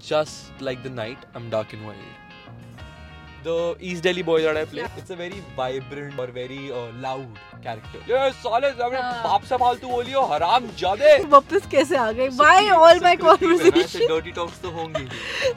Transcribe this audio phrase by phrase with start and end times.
[0.00, 1.98] just like the night, I'm dark and wild.
[3.44, 7.38] The East Delhi boy that I play, it's a very vibrant or very uh, loud
[7.62, 8.00] character.
[8.08, 9.22] Yeah, साले अपने हाँ.
[9.24, 12.28] बाप से फालतू बोलियो हराम जादे। वापस कैसे आ गए?
[12.40, 15.06] By all my conversation dirty talks तो होंगी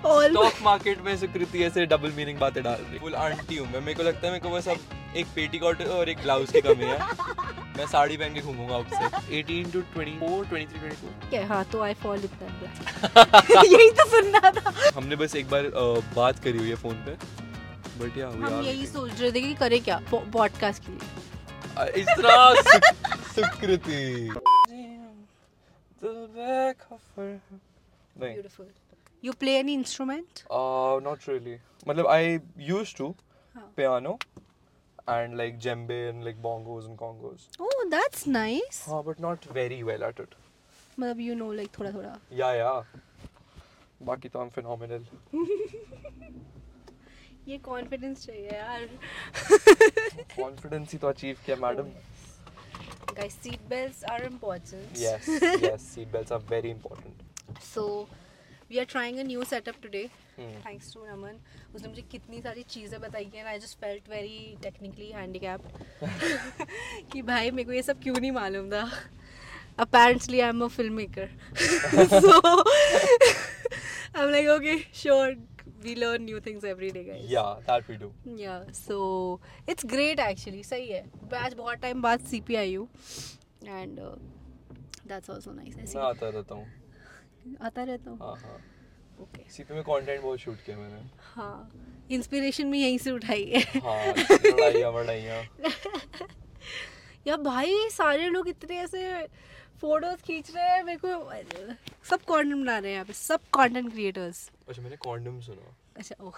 [0.06, 3.80] ऑल स्टॉक मार्केट में सुकृति ऐसे डबल मीनिंग बातें डाल रही फुल आंटी हूँ मैं।
[3.80, 6.86] मेरे को लगता है मेरे को बस अब एक पेटीकोट और एक ब्लाउज की कमी
[6.86, 7.00] है।
[7.80, 11.82] मैं साड़ी पहन के घूमूँगा अब से 18 टू 24 23 24 क्या हाँ तो
[11.82, 15.70] आई फॉल इन दैट यही तो सुनना था। हमने बस एक बार
[16.16, 17.12] बात करी हुई है फ़ोन पे।
[18.00, 23.18] बट या हम यही सोच रहे थे कि करें क्या पॉडकास्ट के लिए। इतना सुक-
[23.36, 24.30] Sukriti.
[26.04, 27.60] The back of her-
[28.22, 28.68] नहीं। Beautiful
[29.24, 31.58] you play any instrument Uh, not really.
[31.88, 32.22] मतलब I
[32.72, 33.08] used to
[33.56, 33.74] हाँ.
[33.80, 34.14] piano
[35.16, 37.48] and like djembe and like bongos and congos.
[37.68, 40.36] Oh that's nice हाँ, but not very well at it.
[41.00, 42.84] मतलब you know like थोड़ा थोड़ा Yeah, yeah.
[44.10, 45.02] बाकी तो I'm phenomenal.
[47.48, 48.88] ये confidence चाहिए यार
[50.38, 51.88] Confidence ही तो achieve किया madam.
[53.20, 55.30] guys seat belts are important Yes,
[55.64, 55.82] yes.
[55.94, 57.24] Seat belts are very important.
[57.74, 57.84] so
[58.72, 60.04] we are trying a new setup today
[60.40, 60.60] Hmm.
[60.66, 61.40] thanks to Naman
[61.76, 67.52] उसने मुझे कितनी सारी चीज़ें बताई हैं I just felt very technically handicapped कि भाई
[67.52, 68.84] मेरे को ये सब क्यों नहीं मालूम था
[69.84, 71.28] apparently I'm a filmmaker
[72.24, 72.32] so
[74.16, 75.36] I'm like okay sure
[75.84, 78.12] we learn new things every day guys Yeah, that we do.
[78.44, 78.98] yeah so
[79.68, 81.04] it's great actually सही है
[81.44, 82.88] आज बहुत टाइम बाद CP आई हूँ
[83.78, 84.16] and uh,
[85.12, 86.66] that's also nice ऐसे मैं आता रहता हूँ.
[87.68, 88.58] आता रहता हूँ हाँ हाँ.
[89.22, 91.02] ओके सीपी में कंटेंट बहुत शूट किया मैंने.
[91.34, 91.72] हाँ
[92.12, 94.14] इंस्पिरेशन भी यहीं से उठाई है हाँ.
[94.16, 95.44] लड़ाइयाँ वड़ाइयाँ.
[97.28, 99.02] या भाई सारे लोग इतने ऐसे
[99.82, 101.10] फ़ोटोज़ खींच रहे हैं मेरे को
[102.10, 105.76] सब कंटेंट बना रहे हैं यहाँ पे सब कंटेंट क्रिएटर्स अच्छा मैंने कॉन्डम सुना.
[105.98, 106.38] अच्छा ओह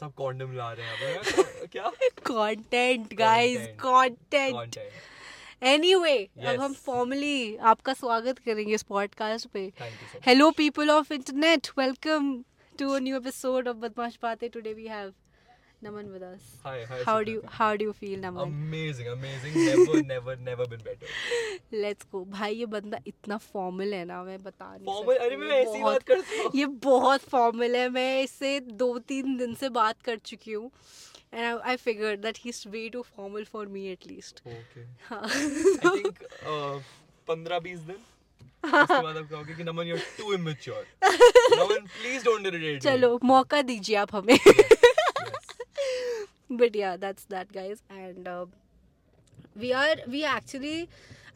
[0.00, 1.66] सब कॉन्डम ला रहे हैं यहाँ पे.
[1.66, 1.90] क्या?
[2.26, 3.66] Content guys.
[3.84, 4.78] कंटेंट.
[5.62, 6.58] एनीवे अब Yes.
[6.60, 9.72] हम फॉर्मली आपका स्वागत करेंगे इस पॉडकास्ट पे.
[10.26, 12.32] Hello people of internet welcome
[12.78, 15.12] to a new episode of Badmash Baatein today we have
[15.84, 16.98] Naman with us Hi, hi.
[17.04, 19.54] how do you how do you feel naman Amazing, amazing.
[19.64, 21.12] Never, never, never been better.
[21.72, 24.94] Let's go भाई ये बंदा इतना formal है ना मैं बता नहीं?
[24.94, 26.50] सकती अरे मैं ऐसी बात करता हूँ.
[26.54, 30.70] ये बहुत फॉर्मल है मैं इससे दो तीन दिन से बात कर चुकी हूँ
[31.32, 34.86] and I figure that he is way too formal for me at least Okay.
[35.08, 36.22] हाँ I think
[36.52, 36.80] uh,
[37.28, 38.00] 15-20 दिन.
[38.64, 40.82] उसके बाद आप कहोगे कि नमन you're too immature.
[41.04, 42.80] Naman please don't irritate me.
[42.84, 44.36] चलो मौका दीजिए आप हमें
[46.60, 48.44] but yeah that's that guys and uh,
[49.62, 50.76] we are we actually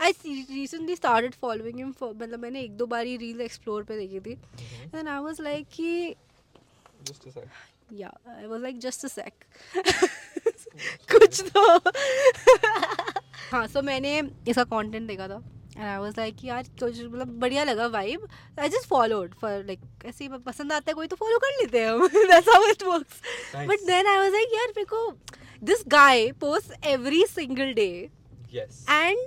[0.06, 0.08] I
[0.50, 4.20] recently started following him for मतलब मैंने एक दो बार ही रील एक्सप्लोर पे देखी
[4.26, 4.98] थी Mhm.
[5.00, 5.90] and I was like कि
[7.90, 9.46] Was like just a sec.
[11.12, 11.62] कुछ तो।
[13.50, 15.34] हाँ सो मैंने इसका कंटेंट देखा था
[15.76, 18.26] एंड आई वाज लाइक यार कुछ मतलब बढ़िया लगा vibe
[18.60, 21.80] I just followed for like ऐसे ही पसंद आता है कोई तो फॉलो कर लेते
[21.80, 23.20] हैं हम। That's how it works
[23.56, 25.10] but then I was like यार मेरे को
[25.62, 27.88] this guy post every single day
[28.54, 28.76] Yes.
[28.90, 29.18] And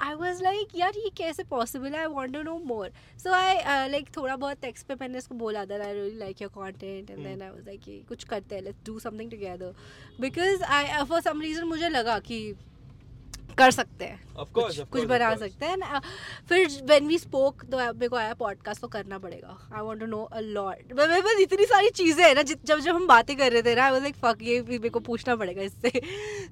[0.00, 1.98] I was like यार ये कैसे पॉसिबल है?
[1.98, 2.90] I want to know more
[3.22, 6.50] so I like थोड़ा बहुत टेक्स्ट पे मैंने इसको बोला था I really like your
[6.54, 9.74] content and then I was like ये कुछ करते हैं let's do something together
[10.20, 12.40] because I for some reason मुझे लगा कि
[13.58, 16.00] कर सकते हैं। Of course, कुछ, of कुछ बना सकते हैं।
[16.48, 20.06] फिर व्हेन वी स्पोक तो मेरे को आया पॉडकास्ट तो करना पड़ेगा। I want to
[20.06, 23.52] know a lot मेरे पास इतनी सारी चीज़ें हैं ना जब जब हम बातें कर
[23.52, 26.00] रहे थे ना आई वाज लाइक फक ये भी मेरे को पूछना पड़ेगा इससे।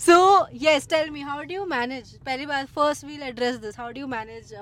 [0.06, 0.16] So
[0.62, 4.00] yes tell me how do you manage पहली बार first we'll address this how do
[4.00, 4.54] you manage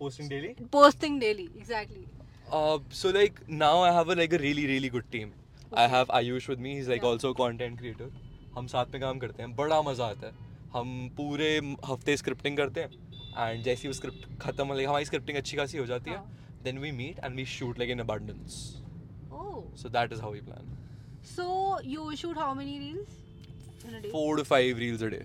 [0.00, 0.54] Posting daily.
[0.72, 2.06] Posting daily exactly
[2.56, 5.32] Uh, so like now I have a like a really really good team.
[5.82, 6.70] I have Ayush with me.
[6.76, 7.08] He's like Yeah.
[7.08, 8.06] also a content creator.
[8.54, 9.54] हम साथ में काम करते हैं.
[9.56, 11.56] बड़ा मज़ा आता है। हम पूरे
[11.86, 12.90] हफ़्ते स्क्रिप्टिंग करते हैं
[13.38, 16.18] एंड जैसे ही वो स्क्रिप्ट खत्म हो हमारी स्क्रिप्टिंग अच्छी खासी हो जाती है।
[16.64, 18.60] Then we meet and we shoot like in abundance
[19.32, 20.76] oh so that is how we plan
[21.26, 21.46] so
[21.86, 25.24] you shoot how many reels four to five reels a day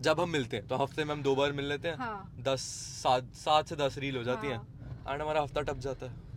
[0.00, 2.60] जब हम मिलते हैं तो हफ़्ते में हम दो बार मिल लेते हैं। हाँ। दस
[3.02, 6.29] सात सात से दस रील हो जाती हैं। हाँ। एंड हमारा हफ़्ता टप जाता है।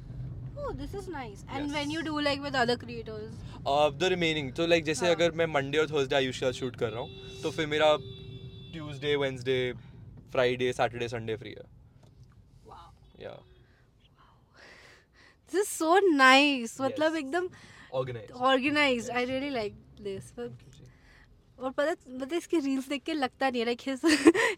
[0.57, 1.43] Oh, this is nice.
[1.49, 1.73] And Yes.
[1.75, 3.31] when you do like with other creators,
[3.99, 5.15] the remaining तो लाइक जैसे हाँ.
[5.15, 7.95] अगर मैं मंडे और थर्सडे आयुष के साथ शूट कर रहा हूँ तो फिर मेरा
[8.73, 9.57] Tuesday Wednesday
[10.31, 11.65] Friday Saturday Sunday free है
[12.69, 12.89] wow,
[13.23, 13.37] या
[15.51, 16.79] this is so nice.
[16.81, 17.15] मतलब.
[17.15, 17.49] एकदम
[17.93, 19.09] organise organized.
[19.17, 20.31] I really like this.
[20.37, 20.72] But
[21.63, 24.01] और पता मतलब इसके रील्स देख के लगता नहीं है like his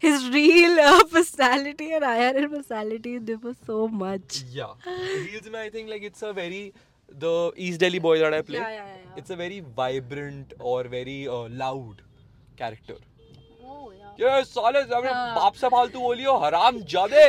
[0.04, 0.78] his real
[1.12, 4.74] personality and IRL personality differ so much Yeah.
[4.88, 6.62] Reels में I think like it's a very
[7.08, 8.58] the East Delhi boy that I play.
[8.58, 9.20] Yeah, yeah, yeah.
[9.22, 12.02] It's a very vibrant or very uh, loud
[12.56, 12.96] character.
[13.64, 15.34] Oh yeah ये साले हाँ.
[15.36, 17.24] बाप से फालतू बोलियो हराम जादे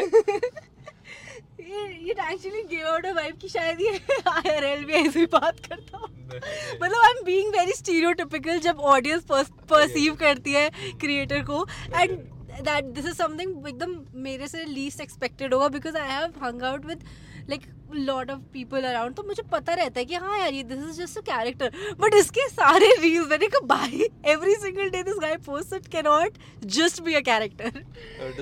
[1.67, 5.97] ये actually give out a vibe की शायद ये आईआरएल भी ऐसे ही बात करता
[5.97, 10.69] हूँ। मतलब I am being very stereotypical जब ऑडियंस परसीव करती है
[11.01, 12.17] क्रिएटर को। And
[12.59, 16.85] that this is something एकदम मेरे से लीस्ट एक्सपेक्टेड होगा because I have hung out
[16.85, 17.03] with
[17.49, 17.61] like
[17.95, 21.01] lot of people around तो मुझे पता रहता है कि हाँ यार ये this is
[21.01, 25.37] just a character but इसके सारे रील्स मैंने कहा भाई every single day this guy
[25.45, 26.37] post it can not
[26.77, 27.83] just be a character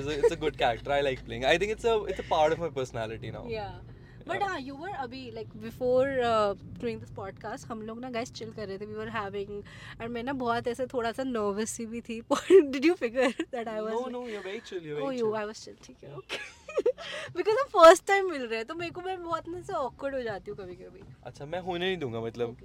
[0.07, 0.91] a, it's a good character.
[0.91, 1.45] I like playing.
[1.45, 3.45] I think it's a it's a part of my personality now.
[4.27, 4.43] बट.
[4.43, 6.07] हाँ you were अभी like before
[6.81, 9.51] doing this podcast हम लोग ना guys chill कर रहे थे we were having
[10.01, 13.67] and मैं ना बहुत ऐसे थोड़ा सा नर्वस सी भी थी did you figure that
[13.67, 14.81] I was No, no, you're very chill.
[14.87, 15.37] You're oh very you chill.
[15.39, 16.37] I was chill ठीक है ओके
[17.37, 20.15] बिकॉज़ हम फ़र्स्ट टाइम मिल रहे हैं तो मेरे को मैं बहुत ना से ऑकवर्ड
[20.15, 22.57] हो जाती हूँ कभी कभी अच्छा मैं होने नहीं दूँगा मतलब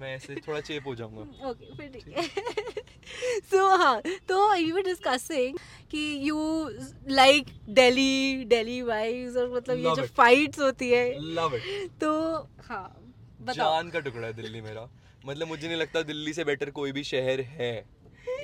[0.00, 2.28] मैं ऐसे थोड़ा चेप हो जाऊँगा। ओके फिर ठीक है।
[3.50, 5.58] सो हाँ तो यू वर डिस्कसिंग
[5.90, 6.70] कि you
[7.08, 13.14] like Delhi Delhi vibes और मतलब ये जो फाइट्स होती है। लव इट तो हाँ
[13.40, 14.88] बताओ। जान का टुकड़ा है दिल्ली मेरा।
[15.26, 17.86] मतलब मुझे नहीं लगता दिल्ली से बेटर कोई भी शहर है।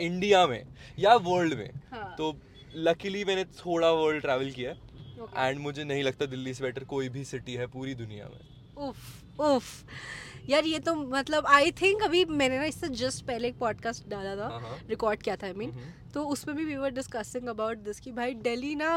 [0.01, 0.65] इंडिया में
[0.99, 2.37] या वर्ल्ड में। हाँ। तो
[2.77, 5.39] लकीली मैंने थोड़ा वर्ल्ड ट्रैवल किया। है Okay.
[5.39, 9.41] एंड मुझे नहीं लगता दिल्ली से बेटर कोई भी सिटी है पूरी दुनिया में। उफ
[9.41, 9.85] उफ
[10.51, 14.35] यार ये तो मतलब आई थिंक अभी मैंने ना इससे जस्ट पहले एक पॉडकास्ट डाला
[14.37, 16.91] था हाँ, हाँ। रिकॉर्ड किया था आई I मीन हम्म। तो उसमें भी we were
[16.91, 18.91] discussing about this कि भाई दिल्ली ना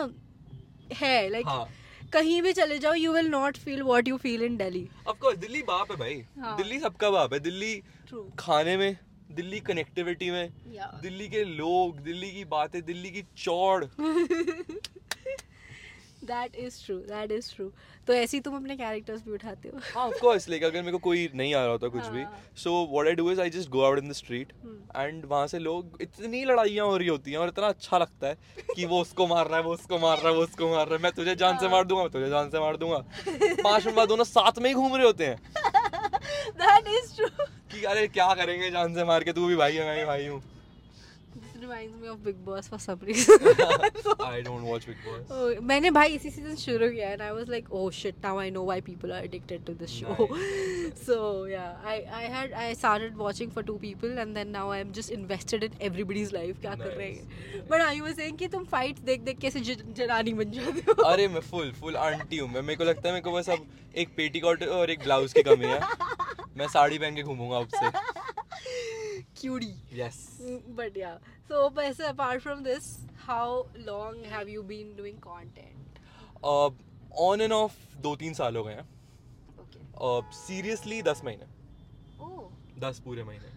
[0.94, 1.68] है लाइक हाँ।
[2.14, 5.38] कहीं भी चले जाओ you will not feel what you feel in Delhi of course
[5.38, 7.75] Delhi बाप है भाई। हाँ। दिल्ली सबका बाप है। दिल्ली
[8.08, 8.98] ट्रू खाने में
[9.31, 13.86] दिल्ली कनेक्टिविटी में या दिल्ली के लोग दिल्ली की बातें दिल्ली की चौड़।
[16.27, 17.69] That is true that is true
[18.07, 20.91] तो ऐसे ही तुम अपने कैरेक्टर्स भी उठाते हो। हाँ ऑफ़ कोर्स लाइक अगर मेरे
[20.91, 22.24] को कोई नहीं आ रहा होता कुछ भी।
[22.63, 24.53] So what I do is I just go out in the street.
[24.95, 28.38] And वहाँ से लोग इतनी लड़ाइयाँ हो रही होती हैं और इतना अच्छा लगता है
[28.75, 30.95] कि वो उसको मार रहा है वो उसको मार रहा है वो उसको मार रहा
[30.95, 32.97] है। मैं तुझे जान से हाँ। मार दूँगा मैं तुझे जान से मार दूँगा।
[33.63, 35.38] पाँच मिनट बाद दोनों साथ में ही घूम रहे होते हैं।
[36.57, 37.27] दैट इज़ ट्रू
[37.71, 40.27] कि अरे क्या करेंगे जान से मार के तू भी भाई है मैं भी भाई
[40.27, 40.41] हूँ।
[41.62, 45.92] Reminds me of Bigg Boss for some reason I don't watch Bigg Boss Oh, मैंने
[45.92, 48.81] भाई इसी सीज़न शुरू किया and I was like oh shit now I know why
[48.81, 50.27] people are addicted to this show
[51.06, 54.80] so yeah I I had I started watching for two people and then now I
[54.80, 57.68] am just invested in everybody's life क्या कर रहे हैं?
[57.69, 60.94] But I was saying कि तुम fights देख देख कैसे जनानी बन जाते हो?
[61.03, 63.65] अरे मैं फुल फुल आंटी हूँ। मैं मेरे को लगता है मेरे को बस अब
[63.95, 65.80] एक पेटीकोट और एक ब्लाउज की कमी है।
[66.57, 67.89] मैं साड़ी पहन के घूमूँगा अब से।
[69.42, 70.18] Cutie yes
[70.77, 70.98] but
[71.52, 76.00] yeah so वैसे apart from this how long have you been doing content
[77.20, 78.88] on and off दो तीन साल हो गए हैं।
[80.32, 81.46] सीरियसली दस महीने।
[82.26, 82.50] ओह
[82.80, 83.56] दस पूरे महीने।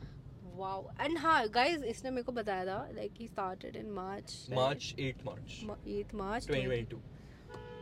[0.56, 4.94] वाओ एंड हाँ गाइस इसने मेरे को बताया था like he started in March March
[4.98, 6.98] eight March 8th March 2022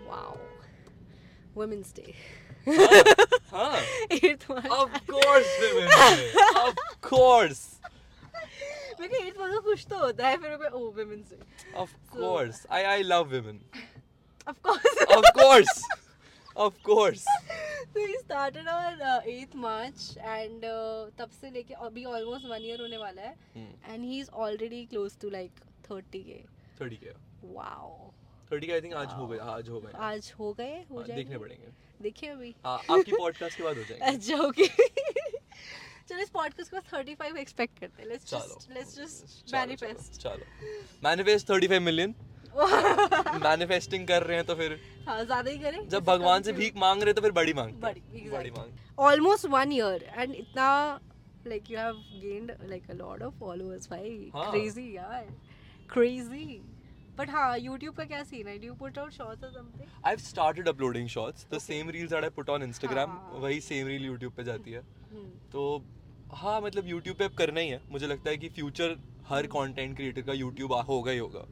[0.09, 0.39] Wow.
[1.57, 2.15] Women's Day.
[3.51, 3.81] हाँ
[4.13, 4.71] 8th March.
[4.71, 5.89] of course women
[6.57, 6.75] of
[7.11, 7.81] course
[9.01, 11.41] मेरे को 8th March को कुछ तो होता है फिर मैं oh Women's Day.
[11.85, 13.61] of course I I love women
[14.51, 15.01] Of course.
[15.17, 15.81] of course
[16.67, 17.25] of course
[17.95, 20.05] so he started on uh, 8th March
[20.37, 23.73] and uh, तब से लेके अभी almost one year होने वाला है Hmm.
[23.93, 26.41] and he's already close to like 30k.
[26.81, 27.13] 30 के
[27.59, 27.91] Wow.
[28.53, 31.07] 30 के आई think आज हो गए आज हो गए आज हो गए हो हाँ,
[31.07, 34.67] जाएँगे देखने पड़ेंगे देखे अभी हाँ आपकी पॉडकास्ट के बाद हो जाएँगे अच्छा ओके
[36.09, 40.45] चलो इस पॉडकास्ट को 35 एक्सपेक्ट करते हैं। Let's just let's just manifest चलो
[41.05, 42.15] मैनिफेस्ट 35 मिलियन
[43.43, 47.03] मैनिफेस्टिंग कर रहे हैं तो फिर हाँ ज़्यादा ही करें। जब भगवान से भीख मांग
[47.03, 50.69] रहे तो फिर बड़ी मांग। बड़ी बड़ी मांग। ऑलमोस्ट वन ईयर एंड इतना
[51.47, 55.29] like you have gained like a lot of followers भाई। हाँ। क्रेजी यार।
[55.93, 56.61] क्रेजी
[57.19, 58.59] बट हाँ YouTube का क्या सीन है?
[58.59, 61.47] Do you put out shorts और something I've started uploading shots.
[61.53, 64.71] The same reels that I put on Instagram, हाँ। वही same reel YouTube पे जाती
[64.71, 64.83] है.
[65.13, 65.63] हम्म, तो
[66.33, 67.81] हाँ मतलब यूट्यूब पे अब करना ही है.
[67.91, 68.97] मुझे लगता है कि फ्यूचर
[69.29, 71.47] हर कंटेंट क्रिएटर का यूट्यूब होगा ही होगा.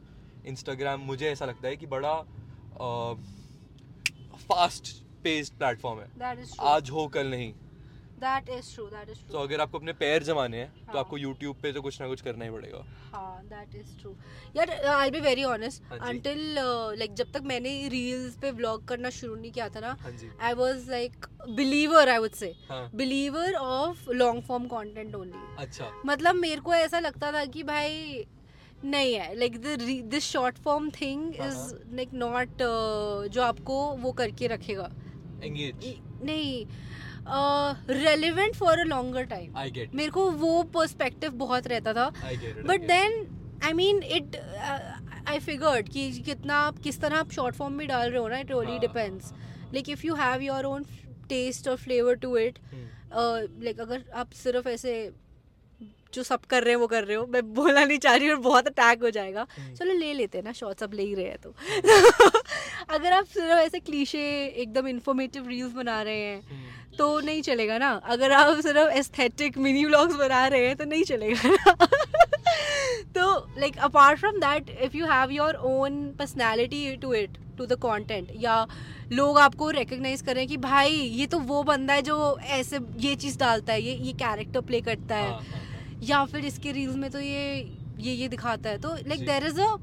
[0.47, 2.15] इंस्टाग्राम मुझे ऐसा लगता है कि बड़ा
[4.49, 4.93] फास्ट
[5.25, 6.09] पेस्ड प्लेटफॉर्म है.
[6.61, 7.53] आज हो कल नहीं.
[8.21, 11.01] That is true that is तो ट्रू अगर आपको अपने पैर जमाने हैं तो हाँ।
[11.01, 14.15] आपको यूट्यूब पे तो कुछ ना कुछ करना ही पड़ेगा। हाँ दैट इज़ ट्रू
[14.57, 16.39] यार I be very honest until
[16.99, 19.97] like जब तक मैंने रील्स पे व्लॉग करना शुरू नहीं किया था ना
[20.41, 26.35] I was like believer I would say believer of long form content only अच्छा। मतलब
[26.37, 28.25] मेरे को ऐसा लगता था कि भाई
[28.85, 29.35] नहीं है.
[29.35, 29.57] Like
[30.09, 31.59] this short form thing is.
[31.97, 32.63] Like not
[33.33, 34.91] जो आपको वो करके रखेगा.
[35.43, 35.85] एंगेज
[36.23, 36.67] नहीं
[37.91, 39.53] relevant for a longer time
[39.95, 42.09] मेरे को वो पर्सपेक्टिव बहुत रहता था.
[42.67, 43.27] But then
[43.65, 44.37] I mean it
[45.29, 48.39] I figured कि कितना आप किस तरह आप शॉर्ट फॉर्म में डाल रहे हो ना
[48.39, 49.33] इट हाँ, depends
[49.75, 50.85] like if you have your own
[51.29, 52.59] taste और फ्लेवर टू इट।
[53.15, 54.93] लाइक अगर आप सिर्फ़ ऐसे
[56.17, 58.39] जो सब कर रहे हैं वो कर रहे हो मैं बोलना नहीं चाह रही और
[58.43, 61.25] बहुत अटैक हो जाएगा हम्म। चलो ले लेते हैं ना शॉर्ट्स अब ले ही रहे
[61.25, 61.55] हैं तो
[62.95, 64.25] अगर आप सिर्फ़ ऐसे क्लीशे
[64.57, 69.59] एकदम इन्फॉर्मेटिव रील्स बना रहे हैं हम्म। तो नहीं चलेगा ना अगर आप सिर्फ़ एस्थेटिक
[69.59, 71.75] मिनी व्लॉग्स बना रहे हैं तो नहीं चलेगा ना
[73.17, 73.27] तो
[73.59, 78.33] like apart from that if you have your own personality to it to the content
[78.37, 78.67] या
[79.13, 82.17] लोग आपको रिकग्नाइज करें कि भाई ये तो वो बंदा है जो
[82.53, 85.66] ऐसे ये चीज़ डालता है ये ये कैरेक्टर प्ले करता है हाँ, हाँ, हाँ।
[86.03, 87.45] या फिर इसके रील्स में तो ये
[88.01, 89.77] ये ये दिखाता है। तो like there is a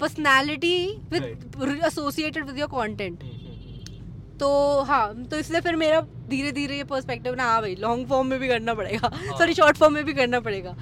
[0.00, 4.48] personality with associated with your हम्म। तो
[4.82, 8.38] हाँ तो इसलिए फिर मेरा धीरे धीरे ये पर्सपेक्टिव ना हाँ भाई लॉन्ग फॉर्म में
[8.40, 10.76] भी करना पड़ेगा। सॉरी शॉर्ट फॉर्म में भी करना पड़ेगा।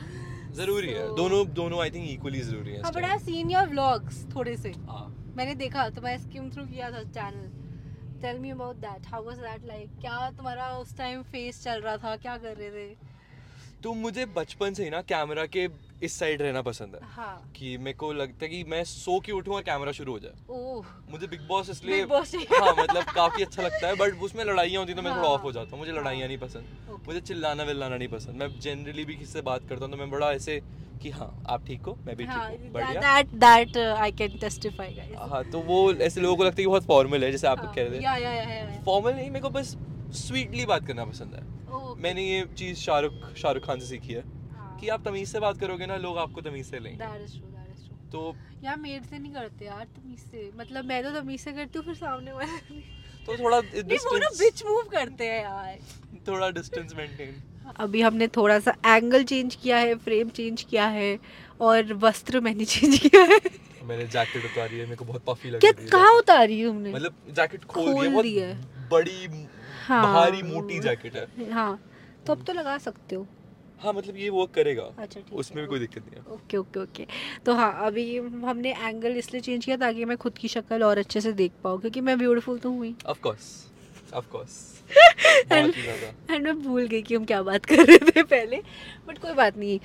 [0.55, 3.69] ज़रूरी so, है दोनों दोनों आई थिंक इक्वली ज़रूरी है हाँ but I seen your
[3.69, 8.51] vlogs थोड़े से। हाँ। मैंने देखा तो मैं स्किम थ्रू किया था channel tell me
[8.51, 12.17] about that how was that like क्या तुम्हारा उस टाइम फेस चल रहा था?
[12.17, 13.16] क्या कर रहे थे?
[13.87, 15.67] तो मुझे बचपन से ही ना कैमरा के
[16.05, 19.33] इस साइड रहना पसंद है। हाँ। कि मेरे को लगता है कि मैं सो के
[19.33, 20.33] उठूं और कैमरा शुरू हो जाए।
[21.13, 25.03] मुझे बिग बॉस इसलिए। हाँ। मतलब काफ़ी अच्छा लगता है बट उसमें लड़ाइयाँ होती तो
[25.03, 27.07] मैं थोड़ा हाँ। ऑफ़ हो जाता हूँ मुझे लड़ाइयाँ नहीं पसंद। Okay.
[27.09, 30.11] मुझे चिल्लाना विल्लाना नहीं पसंद। मैं जनरली भी किसी से बात करता हूँ तो मैं
[30.11, 30.61] बड़ा ऐसे
[31.03, 34.39] कि हाँ आप ठीक हो मैं भी हाँ ठीक हूँ बढ़िया। That that I can
[34.39, 37.47] testify guys हाँ तो वो ऐसे लोगों को लगता है कि बहुत फॉर्मल है जैसे
[37.47, 39.77] आप हाँ, कह रहे थे। फॉर्मल नहीं मेरे को बस
[40.27, 41.55] स्वीटली बात करना पसंद है।
[41.99, 44.23] मैंने ये चीज़ शाहरुख शाहरुख खान से सीखी है
[44.81, 47.49] कि आप तमीज से बात करोगे ना लोग आपको तमीज से लेंगे। That is true
[47.49, 48.35] that is true तो
[48.65, 51.87] यार मेरे से नहीं करते यार तमीज से। मतलब मैं तो तमीज से करती हूँ
[51.87, 52.81] फिर सामने वाले
[53.27, 55.79] तो थोड़ा वो ना डिस्टेंस बिच मूव करते हैं यार।
[56.29, 57.43] थोड़ा डिस्टेंस मेंटेन
[57.79, 61.19] अभी हमने थोड़ा सा एंगल चेंज किया है फ्रेम चेंज किया है
[61.61, 63.41] और वस्त्र मैंने चेंज किया है।
[63.87, 66.67] मैंने जैकेट उतारी है मेरे को बहुत पफी लग क्या रही है कहाँ। उतारी है
[66.67, 66.93] तुमने?
[66.93, 69.47] मतलब जैकेट खोल खोल है बहुत दी है। बड़ी
[69.87, 71.79] हाँ। भारी मोटी जैकेट है। हाँ
[72.27, 73.27] तो अब तो लगा सकते हो।
[73.81, 77.07] हाँ मतलब ये वर्क करेगा। अच्छा उसमें भी कोई दिक्कत नहीं है। Okay okay okay.
[77.47, 81.21] तो हाँ अभी हमने एंगल इसलिए चेंज किया ताकि मैं खुद की शक्ल और अच्छे
[81.21, 83.51] से देख पाऊँ क्योंकि मैं ब्यूटीफुल तो हुई of course
[84.17, 84.55] of course
[85.53, 88.61] and मैं भूल गई कि हम क्या बात कर रहे थे पहले
[89.09, 89.79] बट कोई बात नहीं।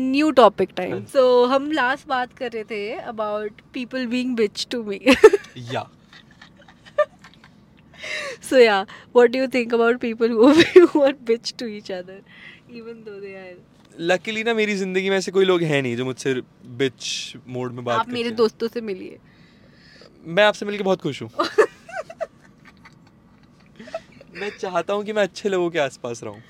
[0.00, 4.82] New topic time. सो हम लास्ट बात कर रहे थे about people being bitch to
[4.84, 5.00] me
[5.72, 5.86] yeah
[8.44, 8.84] so yeah.
[9.16, 10.46] What do you think about people who,
[10.92, 12.16] who are bitch to each other
[12.70, 13.56] even though they are?
[14.00, 16.34] Luckily ना मेरी ज़िंदगी में ऐसे कोई लोग हैं नहीं जो मुझसे
[16.80, 17.06] बिच
[17.48, 19.18] मोड में बात आप मेरे। दोस्तों से मिलिए।
[20.26, 21.30] मैं आपसे मिलके बहुत खुश हूँ।
[24.34, 26.42] मैं चाहता हूँ कि मैं अच्छे लोगों के आसपास रहूँ।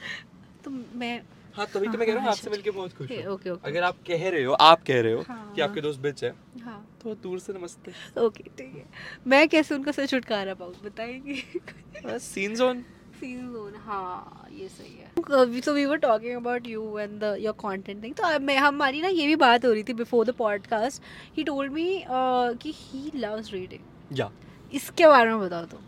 [0.64, 1.20] तो मैं
[1.54, 3.68] हाँ तभी तो मैं कह रहा हूँ हाँ, आपसे अच्छा, मिलके बहुत खुश ओके, ओके।
[3.68, 6.30] अगर आप कह रहे हो आप कह रहे हो हाँ, कि आपके दोस्त बिच है
[6.64, 8.84] हाँ। तो दूर से नमस्ते। ओके ठीक है।
[9.26, 12.18] मैं कैसे उनका से छुटकारा पाऊँ बताएँगे?
[12.18, 12.82] सीन जोन
[13.20, 17.54] सीन जोन हाँ ये सही है। So we were talking about you and the your
[17.60, 21.02] content thing तो मैं हमारी ना ये भी बात हो रही थी before the podcast
[21.37, 24.30] he told me कि ही लव्स रीडिंग या।
[24.72, 25.80] इसके बारे में बताओ तो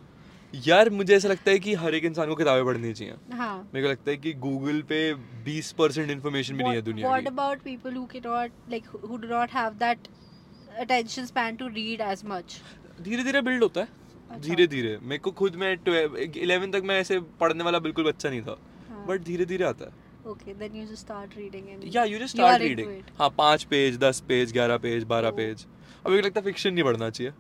[0.55, 3.87] यार मुझे ऐसा लगता है कि हर एक इंसान को किताबें पढ़नी चाहिए। हाँ। मेरे
[3.87, 4.99] को लगता है कि गूगल पे
[5.45, 9.19] 20 परसेंट इन्फॉर्मेशन भी नहीं है दुनिया what की। about people who cannot like who
[9.23, 10.09] do not have that
[10.85, 12.59] attention span to read as much?
[13.03, 13.89] धीरे धीरे बिल्ड होता है।
[14.31, 18.31] अच्छा। धीरे धीरे मेरे को खुद में इलेवन तक मैं ऐसे पढ़ने वाला बिल्कुल बच्चा
[18.31, 20.01] नहीं था। हाँ। बट धीरे धीरे आता है।
[20.33, 23.11] Okay then you just start reading and just you start into reading it.
[23.19, 25.37] हाँ पाँच पेज दस पेज ग्यारह पेज बारह Oh.
[25.37, 25.65] पेज
[26.07, 27.33] अब को लगता है फिक्शन नहीं पढ़ना चाहिए।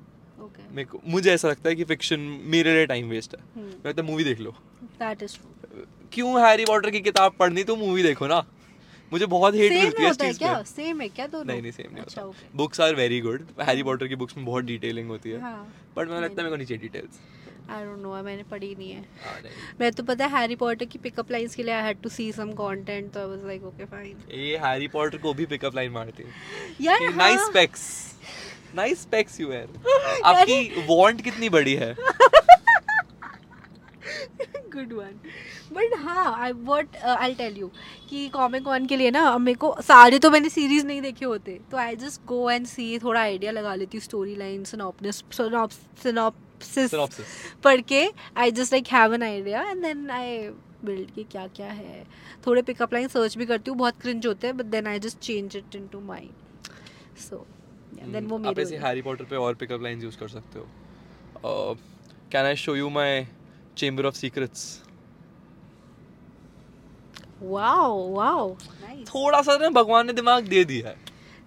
[1.07, 2.21] मुझे ऐसा लगता है कि फिक्शन
[2.55, 3.43] मेरे लिए टाइम वेस्ट है.
[3.57, 4.55] मैं लगता मूवी देख लो।
[5.01, 5.87] That is true.
[6.13, 8.45] क्यों हैरी पॉटर की किताब पढ़नी तो मूवी देखो ना?
[9.13, 10.63] मुझे बहुत हेट मिलती है इस चीज़ क्या?
[10.63, 11.45] सेम है क्या दोनों?
[11.45, 14.45] नहीं नहीं सेम नहीं अच्छा होता। Books are very good Harry Potter की बुक्स में
[14.47, 17.19] बहुत डिटेलिंग होती है। हाँ। बट मुझे लगता है मेरे को चाहिए डिटेल्स
[17.71, 19.41] आई डोंट नो मैंने पढ़ी नहीं है। हाँ
[19.81, 22.31] मैं तो पता है हैरी पॉटर की पिकअप लाइंस के लिए I had to see
[22.33, 25.91] some content तो I was like okay fine ये हैरी पॉटर को भी पिकअप लाइन
[25.93, 26.29] मारती है।
[26.81, 27.85] यार नाइस हाँ। Specs
[28.77, 31.95] nice specs you wear आपकी वांट कितनी बड़ी है?
[34.75, 35.19] गुड वन
[35.73, 37.67] बट हाँ I what I tell you
[38.11, 41.25] कि कॉमिक कॉन के लिए ना अब मेरे को सारे तो मैंने सीरीज़ नहीं देखे
[41.25, 44.65] होते तो आई जस्ट गो एंड सी थोड़ा आइडिया लगा लेती हूँ स्टोरी लाइन
[46.03, 46.95] सिनॉप्सिस.
[47.65, 50.39] पढ़ के I just like have an idea and then I
[50.85, 52.05] build कि क्या क्या है।
[52.47, 55.19] थोड़े पिकअप लाइन सर्च भी करती हूँ बहुत क्रिंज होते हैं but then I just
[55.19, 56.31] change it in to mind
[57.21, 57.47] so
[57.93, 60.67] then वो हम्म, आप ऐसे हैरी पॉटर पे और पिकअप लाइंस यूज़ कर सकते हो.
[62.33, 63.27] Can I show you my
[63.77, 64.65] chamber of secrets
[67.43, 68.55] wow wow
[69.09, 70.97] थोड़ा सा ना भगवान ने दिमाग दे दिया है.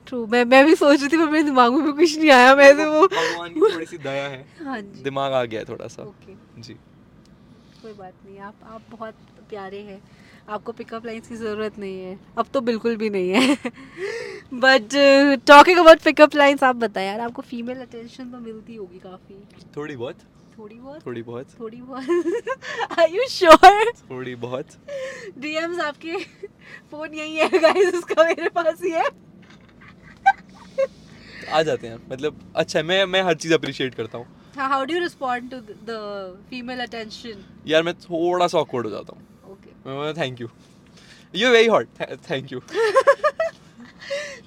[0.08, 2.56] ट्रू मैं मैं भी सोच रही थी पर मेरे दिमाग में भी कुछ नहीं आया.
[2.56, 4.46] मैं तो वो भगवान की थोड़ी सी दया है.
[4.64, 5.02] हाँ जी.
[5.04, 6.04] दिमाग आ गया है थोड़ा सा.
[6.04, 6.74] ओके जी.
[7.82, 8.40] कोई बात नहीं.
[8.40, 9.16] आप आप बहुत
[9.50, 10.02] प्यारे हैं.
[10.50, 13.56] आपको पिकअप लाइन्स की ज़रूरत नहीं है। अब तो बिल्कुल भी नहीं है।
[14.56, 14.96] But
[15.48, 19.36] talking about pickup lines आप बताएँ यार आपको फीमेल अटेंशन तो मिलती होगी काफ़ी।
[19.78, 20.16] थोड़ी बहुत।
[20.58, 21.06] थोड़ी बहुत?
[21.06, 23.00] थोड़ी बहुत। थोड़ी बहुत?
[23.00, 24.68] आर यू श्योर थोड़ी बहुत।
[25.38, 26.18] डीएम्स आपके
[26.92, 29.04] फ़ोन यही है गाइस उसका मेरे पास ही है।
[31.50, 34.26] आ जाते हैं। मतलब अच्छा मैं मैं हर चीज़ अप्रिशिएट करता हूँ।
[34.58, 35.58] How do you respond to
[35.90, 35.98] the
[36.50, 39.28] female attention यार मैं थोड़ा सा ऑकवर्ड हो जाता हूँ।
[40.04, 40.48] मैं thank you
[41.36, 41.88] you very hot
[42.30, 42.62] thank you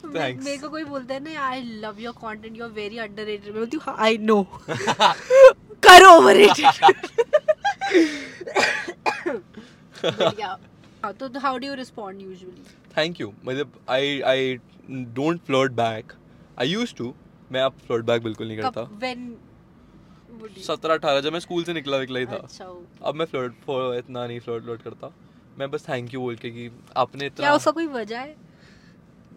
[0.08, 0.44] Thanks.
[0.44, 3.58] मेरे को कोई बोलता है ना I love your content you are very underrated मैं
[3.58, 4.42] बोलती हूँ आई नो
[5.86, 6.64] कर ओवररेटेड
[11.20, 12.62] तो how do you respond usually
[12.96, 14.54] thank you मतलब I I
[14.90, 16.12] don't flirt back
[16.60, 17.14] I used to
[17.52, 19.36] मैं अब फ्लर्ट बैक बिल्कुल नहीं करता। व्हेन
[20.66, 23.02] सत्रह अठारह जब मैं स्कूल से निकला निकला ही था। अच्छा okay.
[23.02, 25.12] अब मैं फ्लर्ट फॉर इतना नहीं फ्लर्ट फ्लर्ट करता।
[25.58, 28.34] मैं बस थैंक यू बोल के कि आपने इतना क्या उसका कोई वजह है?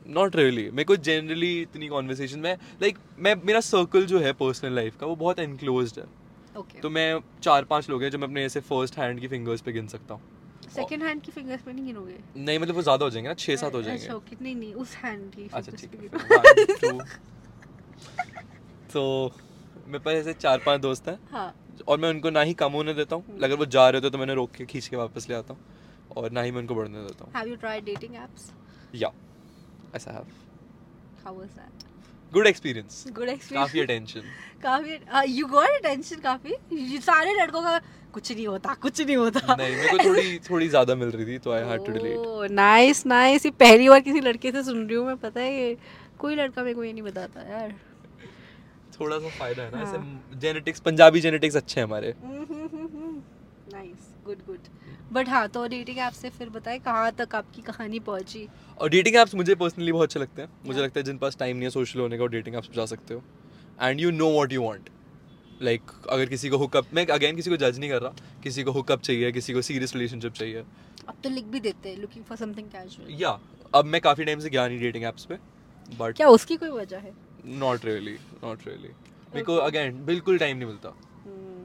[0.08, 4.76] नॉट रियली मेरे को जनरली इतनी कॉन्वर्सेशन में लाइक मैं मेरा सर्कल जो है पर्सनल
[4.76, 6.06] लाइफ का वो बहुत एनक्लोज्ड है।
[6.56, 9.62] ओके तो मैं चार पाँच लोग हैं जो मैं अपने ऐसे फ़र्स्ट हैंड की फिंगर्स
[9.62, 10.22] पे गिन सकता हूँ।
[10.76, 12.18] सेकंड हैंड की फिंगर्स पे नहीं गिनोगे?
[12.38, 14.96] नहीं मतलब वो ज़्यादा हो जाएँगे ना छः सात हो जाएँगे। अच्छा कितनी नहीं उस
[14.96, 16.98] हैंड की अच्छा ठीक है.
[18.94, 19.32] तो
[19.88, 21.54] मेरे पास ऐसे चार पाँच दोस्त हैं। हाँ।
[21.88, 24.18] और मैं उनको ना ही कम होने देता हूँ। अगर वो जा रहे होते तो
[24.18, 25.62] मैंने रोक के खींच के वापस ले आता हूँ।
[26.18, 28.52] और ना ही मैं उनको बढ़ने देता हूँ। Have you tried dating apps
[28.96, 29.12] या
[29.96, 30.24] ऐसा है
[31.24, 31.90] how was that
[32.34, 34.22] good experience good experience काफ़ी अटेंशन
[34.64, 35.00] काफ़ी
[35.38, 37.00] यू गॉट अटेंशन काफ़ी?
[37.02, 37.80] सारे लड़कों का
[38.14, 41.38] कुछ नहीं होता कुछ नहीं होता। नहीं मेरे को थोड़ी थोड़ी ज़्यादा मिल रही थी
[41.40, 44.96] तो I had to delete nice nice ये पहली बार किसी लड़के से सुन रही
[44.96, 45.78] हूँ मैं पता है ये
[46.20, 47.74] कोई लड़का मेरे को ये नहीं बताता यार।
[49.00, 52.14] थोड़ा सा फ़ायदा है ना हाँ। ऐसे जेनेटिक्स पंजाबी जेनेटिक्स अच्छे हैं हमारे।
[53.74, 54.68] नाइस गुड गुड
[55.12, 58.48] बट हाँ तो डेटिंग ऐप से फिर बताए कहाँ तक आपकी कहानी पहुँची?
[58.80, 60.84] और डेटिंग एप्स मुझे पर्सनली बहुत अच्छे लगते हैं। मुझे Yeah.
[60.84, 63.14] लगता है जिन पास टाइम नहीं है सोशल होने का डेटिंग एप्स पे जा सकते
[63.14, 63.24] हो।
[63.82, 64.90] And you know what you want
[65.62, 68.72] like अगर किसी को हुकअप मैं अगेन किसी को जज नहीं कर रहा। किसी को
[68.72, 70.64] हुकअप चाहिए किसी को सीरियस रिलेशनशिप चाहिए।
[71.10, 73.40] अब तो लिख भी देते हैं लुकिंग फॉर समथिंग कैजुअल या
[73.76, 75.38] अब मैं काफ़ी टाइम से गया नहीं डेटिंग एप्स पे
[75.92, 77.14] बट क्या उसकी कोई वजह है?
[77.46, 78.90] नॉट रियली नॉट रियली
[79.34, 80.94] मेरे को अगेन बिल्कुल टाइम नहीं मिलता।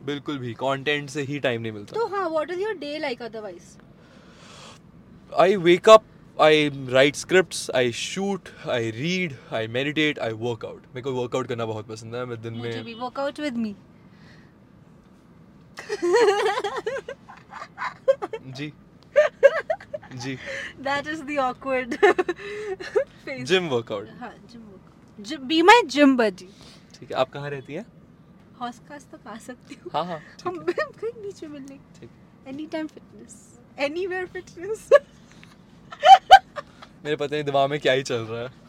[0.06, 3.22] बिल्कुल भी कंटेंट से ही टाइम नहीं मिलता। तो हाँ what is your day like
[3.22, 3.76] otherwise
[5.32, 6.04] I wake up
[6.38, 11.66] I write scripts I shoot I read I meditate I workout मेरे को वर्कआउट करना
[11.66, 13.74] बहुत पसंद है मैं दिन मुझे में भी वर्कआउट विद मी
[18.48, 18.72] जी।
[20.16, 20.34] जी।
[20.84, 24.62] That is the awkward face gym workout हाँ gym
[25.18, 26.48] gym be my gym buddy
[26.98, 27.84] ठीक है आप कहाँ रहती हैं?
[28.60, 32.10] हॉस्कास तक आ सकती हूँ। हाँ हाँ हम कहीं बीच में मिलने ठीक।
[32.48, 33.36] Any time fitness
[33.78, 34.88] anywhere fitness
[37.04, 38.64] मेरे पता नहीं दिमाग में क्या ही चल रहा है।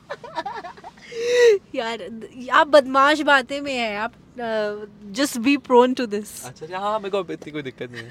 [1.75, 2.01] यार
[2.53, 4.13] आप बदमाश बातें में है आप
[5.19, 8.09] just be prone to this अच्छा अच्छा हाँ मेरे को इतनी कोई दिक्कत नहीं है।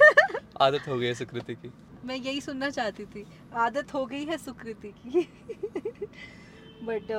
[0.61, 1.71] आदत हो गई है सुकृति की।
[2.05, 3.25] मैं यही सुनना चाहती थी।
[3.65, 5.21] आदत हो गई है सुकृति की।
[6.87, 7.11] बट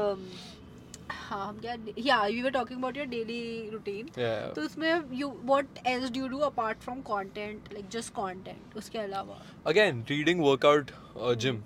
[1.12, 4.54] हाँ हम क्या या we were talking about your daily routine Yeah.
[4.56, 9.00] तो उसमें you what else do you do apart from content like just content उसके
[9.00, 9.42] अलावा
[9.72, 11.58] Again, reading, workout, uh, gym.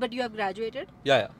[0.00, 1.38] But you have graduated Yeah, yeah.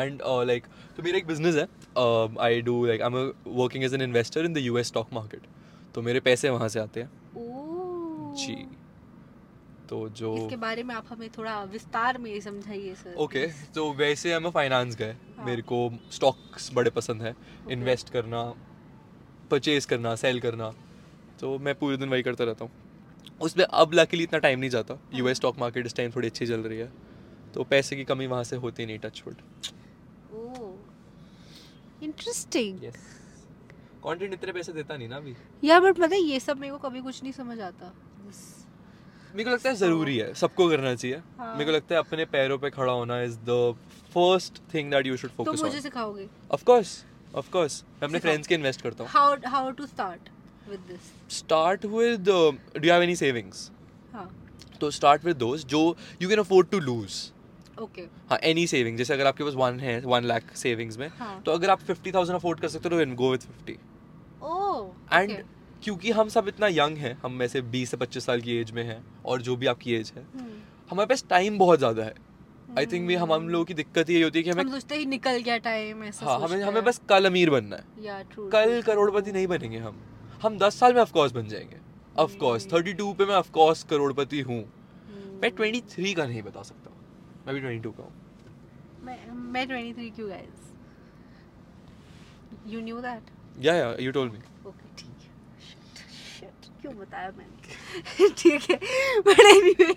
[0.00, 1.66] And uh, like, तो मेरा एक business है.
[2.02, 3.24] Um, I do like I'm a,
[3.62, 5.48] working as an investor in the US stock market.
[5.94, 7.10] तो मेरे पैसे वहाँ से आते हैं.
[8.36, 8.54] जी.
[9.88, 14.32] तो जो इसके बारे में आप हमें थोड़ा विस्तार में समझाइए सर ओके तो वैसे
[14.32, 15.46] a फाइनेंस गए हाँ.
[15.46, 15.78] मेरे को
[16.12, 17.34] स्टॉक्स बड़े पसंद है।
[17.70, 18.42] इन्वेस्ट करना
[19.50, 20.72] परचेज करना सेल करना
[21.40, 22.72] तो मैं पूरे दिन वही करता रहता हूँ।
[23.40, 26.46] उसमें अब लकीली इतना टाइम नहीं जाता। हाँ। यूएस स्टॉक मार्केट इस टाइम थोड़ी अच्छी
[26.46, 26.90] चल रही है।
[27.54, 29.42] तो पैसे की कमी वहाँ से होती नहीं टच वुड
[32.02, 32.78] इंटरेस्टिंग
[34.04, 35.34] कंटेंट इतने पैसे देता नहीं ना अभी?
[35.64, 37.92] या बट पता है ये सब मेरे को कभी कुछ नहीं समझ आता।
[39.34, 42.24] मेरे को लगता है ज़रूरी है सबको करना चाहिए। हाँ। मेरे को लगता है अपने
[42.32, 43.74] पैरों पे खड़ा होना is the
[44.14, 46.28] first thing that you should तो फोकस मुझे सिखाओगे?
[46.52, 47.04] ऑफ़ कोर्स
[47.36, 50.28] ऑफ़ कोर्स मैं अपने फ्रेंड्स के इन्वेस्ट करता हूँ। How how to start
[50.68, 53.70] with this start with do you have any savings
[54.12, 54.28] हाँ।
[54.80, 55.84] तो स्टार्ट विद दोस जो
[56.22, 57.20] you can afford to lose
[57.80, 61.40] okay हाँ एनी सेविंग जैसे अगर आपके पास वन है वन लाख सेविंग्स में हाँ।
[61.46, 63.78] तो अगर आप फिफ्टी थाउज़ेंड अफोर्ड कर सकते हो तो go with fifty
[64.42, 65.30] oh and
[65.82, 68.70] क्योंकि हम सब इतना यंग हैं हम में से बीस से पच्चीस साल की एज
[68.70, 70.50] में हैं और जो भी आपकी एज है। हम्म।
[70.90, 72.14] हमारे पास टाइम बहुत ज़्यादा है।
[72.78, 75.06] आई थिंक भी हम हम लोगों की दिक्कत ये होती है कि हम सोचते ही
[75.06, 78.80] निकल गया टाइम ऐसा हाँ हमें हमें बस कल अमीर बनना है। या ट्रू कल
[78.82, 80.00] करोड़पति नहीं बनेंगे हम।
[80.42, 81.80] हम दस साल में ऑफकोर्स बन जाएँगे।
[82.16, 84.62] ऑफकोर्स। थर्टी टू पे मैं ऑफकोर्स करोड़पति हूँ।
[85.42, 86.90] मैं ट्वेंटी थ्री का नहीं बता सकता।
[87.46, 88.12] मैं भी ट्वेंटी टू का हूँ।
[89.04, 89.18] मैं
[89.52, 90.70] मैं 23 क्यों गाइस
[92.66, 93.30] यू न्यू दैट
[93.64, 95.30] या या यू टोल्ड मी ओके ठीक है
[95.62, 98.28] Shit, shit, क्यों बताया मैंने?
[98.38, 98.76] ठीक है
[99.26, 99.94] बट एनीवे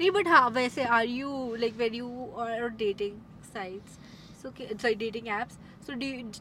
[0.00, 2.08] नहीं बट हाँ वैसे are you like when you
[2.40, 3.18] are dating
[3.52, 3.98] sites
[4.42, 5.54] so sorry dating apps
[5.86, 5.92] so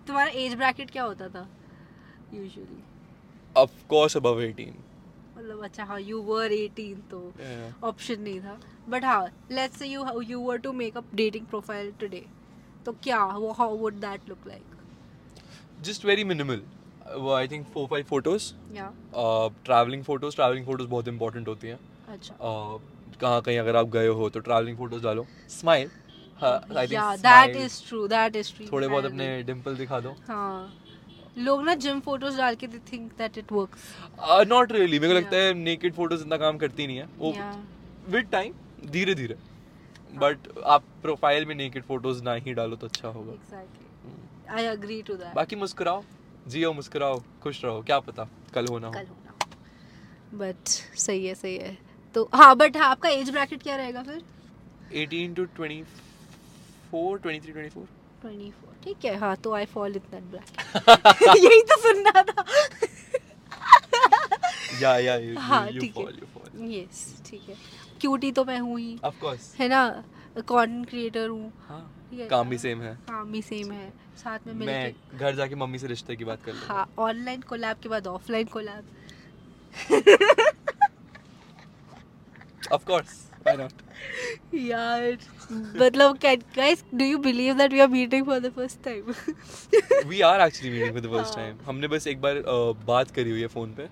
[0.08, 1.48] तुम्हारा एज ब्रैकेट क्या होता था
[2.34, 2.82] यूजुअली
[3.56, 4.74] ऑफकोर्स अबव एटीन
[5.38, 7.20] मतलब अच्छा हाँ यू वर 18 तो
[7.84, 8.60] ऑप्शन नहीं था.
[8.90, 12.26] बट हाँ let's say you you were to make up dating profile today
[12.86, 14.76] तो क्या वो how would that look like
[15.82, 16.62] just very minimal
[17.10, 18.52] I think four five photos
[19.66, 21.80] travelling photos travelling photos बहुत important होती हैं.
[22.10, 22.36] अच्छा.
[22.36, 22.82] Uh,
[23.22, 25.26] कहाँ कहीं अगर आप गए हो तो ट्रैवलिंग फ़ोटोज़ डालो.
[25.50, 25.90] स्माइल
[27.90, 29.42] true थोड़े बहुत अपने.
[29.44, 30.16] डिंपल दिखा दो.
[30.28, 30.74] हाँ.
[31.38, 35.20] लोग ना जिम फ़ोटोज़ डाल के they think that it works not really मेरे को
[35.20, 37.08] लगता है नेकेड फ़ोटोज़ इतना काम करती नहीं है.
[37.18, 37.34] वो
[38.12, 38.54] विद टाइम
[38.92, 39.36] धीरे धीरे.
[40.18, 43.34] बट आप प्रोफ़ाइल में नेकेड फ़ोटोज़ ना ही डालो तो अच्छा होगा.
[43.34, 46.04] Exactly I agree to that बाकी मुस्कुराओ.
[46.50, 51.56] जियो मुस्कुराओ खुश रहो क्या पता कल होना हो। कल होना बट सही है सही
[51.58, 51.78] है।
[52.16, 54.22] तो हाँ बट हाँ आपका एज ब्रैकेट क्या रहेगा फिर?
[54.98, 55.86] 18 टू 24
[56.94, 57.86] 23 24
[58.24, 62.44] 24 ठीक है। हाँ तो I fall in that bracket यही तो सुनना था।
[64.82, 67.56] या या यू हाँ, you fall you fall yes ठीक है।
[68.02, 69.88] क्यूटी तो मैं हूँ ही। ऑफ़ कोर्स है ना?
[70.38, 71.82] कंटेंट क्रिएटर हूँ। हाँ।
[72.30, 75.88] काम भी सेम है। काम भी सेम है। साथ में मैं घर जाके मम्मी से
[75.88, 78.86] रिश्ते की बात कर लूँगा हाँ ऑनलाइन कोलैब के बाद offline collab
[82.72, 83.14] of course
[83.46, 85.18] why not यार
[85.52, 89.14] मतलब guys do you believe that we are meeting for the first time
[90.10, 91.36] we are actually meeting for the first.
[91.36, 93.88] Time हमने बस एक बार अ, बात करी हुई है फ़ोन पे।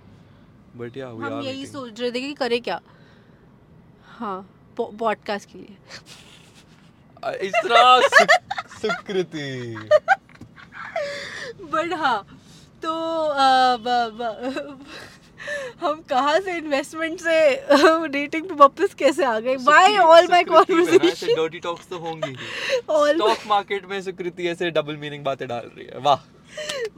[0.77, 2.79] बट या वी आर हम यही सोच रहे थे कि करें क्या?
[4.17, 4.41] हाँ
[4.77, 5.77] पॉडकास्ट के लिए।
[7.25, 9.75] इतना सुक- सुकृति।
[11.61, 12.19] बट हाँ
[12.85, 12.93] तो
[15.81, 19.55] हम कहाँ से इन्वेस्टमेंट से डेटिंग पे वापस कैसे आ गए?
[19.65, 25.23] By all my conversation dirty talks तो होंगी स्टॉक मार्केट में सुकृति ऐसे डबल मीनिंग
[25.23, 26.25] बातें डाल रही है वाह।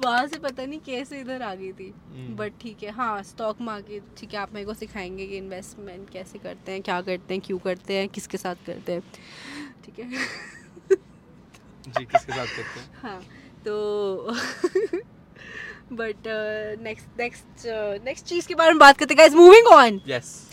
[0.05, 3.61] वहाँ से पता नहीं कैसे इधर आ गई थी। हम्म। बट ठीक है हाँ स्टॉक
[3.61, 7.41] मार्केट ठीक है आप मेरे को सिखाएँगे कि इन्वेस्टमेंट कैसे करते हैं क्या करते हैं
[7.45, 9.01] क्यों करते हैं किसके साथ करते हैं।
[9.85, 10.09] ठीक है?
[11.89, 12.89] जी किसके साथ करते हैं?
[13.01, 13.21] हाँ
[13.65, 14.33] तो
[15.91, 16.27] बट
[16.81, 17.65] नेक्स्ट नेक्स्ट
[18.05, 20.49] नेक्स्ट चीज़ के बारे में बात करते गाइस मूविंग ऑन यस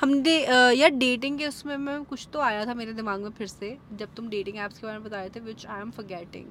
[0.00, 3.46] हमने uh, यार डेटिंग के उसमें में कुछ तो आया था मेरे दिमाग में फिर
[3.46, 6.46] से जब तुम डेटिंग ऐप्स के बारे में बता रहे थे which I am forgetting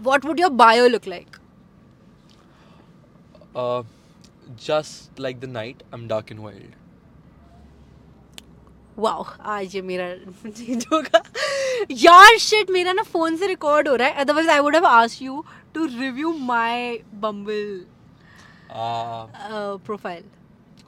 [0.00, 1.36] what would your bio look like
[4.66, 6.74] just like the night I am dark and wild
[8.98, 10.14] wow आज ये मेरा
[10.50, 11.22] चेंज होगा।
[11.90, 15.22] यार शिट मेरा ना फ़ोन से रिकॉर्ड हो रहा है। Otherwise I would have asked
[15.22, 17.84] you to review my Bumble
[19.86, 20.24] profile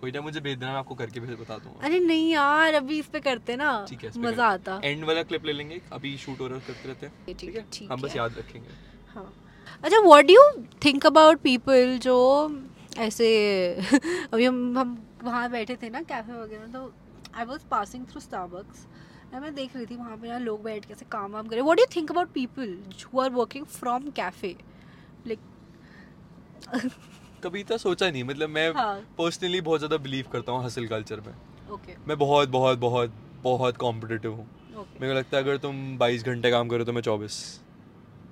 [0.01, 2.99] कोई ना मुझे भेज देना मैं आपको करके फिर बता दूँगा। अरे नहीं यार अभी
[2.99, 6.41] इस पे करते ना ठीक है मज़ा आता। एंड वाला क्लिप ले लेंगे अभी शूट
[6.41, 8.69] हो रहा है करते रहते हैं। ठीक ठीक है, है हम बस याद रखेंगे।
[9.15, 9.33] हाँ।
[9.85, 10.43] अच्छा what do you
[10.85, 12.17] think about people जो
[12.99, 13.29] ऐसे
[14.33, 16.93] अभी हम हम वहाँ बैठे थे ना कैफ़े वगैरह तो
[17.37, 18.87] I was passing through Starbucks
[19.35, 21.79] मैं देख रही थी वहाँ पे ना लोग बैठ के ऐसे काम वाम करे what
[21.79, 24.55] do think about people who are working from cafe
[25.27, 25.39] like
[27.45, 31.21] कभी तो सोचा नहीं मतलब मैं हाँ। पर्सनली बहुत ज़्यादा बिलीव करता हूँ हसल कल्चर
[31.21, 31.35] में।
[31.75, 35.77] ओके मैं बहुत बहुत बहुत बहुत कॉम्पिटिटिव हूँ। ओके मेरे को लगता है अगर तुम
[35.99, 37.37] 22 घंटे काम करो तो मैं 24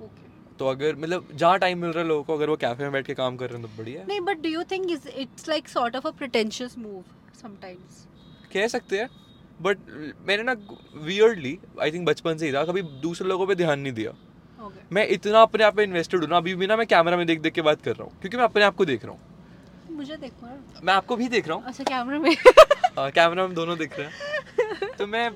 [0.02, 2.92] ओके तो अगर मतलब जहाँ टाइम मिल रहा है लोगों को अगर वो कैफ़े में
[2.92, 5.08] बैठ के काम कर रहे हैं तो बढ़िया है। नहीं but do you think is
[5.08, 7.04] it's like sort of a pretentious move
[7.42, 8.06] sometimes
[8.52, 9.08] कह सकते हैं
[9.60, 9.78] बट
[10.26, 10.56] मैंने ना
[10.96, 14.31] वियर्डली आई थिंक बचपन से ही था कभी दूसरे लोगों पे ध्यान नहीं दिया। Okay.
[14.92, 17.40] मैं इतना अपने आप में इन्वेस्टेड हूँ ना अभी भी ना मैं कैमरा में देख
[17.40, 20.16] देख के बात कर रहा हूँ क्योंकि मैं अपने आप को देख रहा हूँ। मुझे
[20.16, 22.30] देखो ना मैं आपको भी देख रहा हूँ। अच्छा कैमरा में।
[22.98, 25.30] हाँ, कैमरा में दोनों देख रहे हैं। तो मैं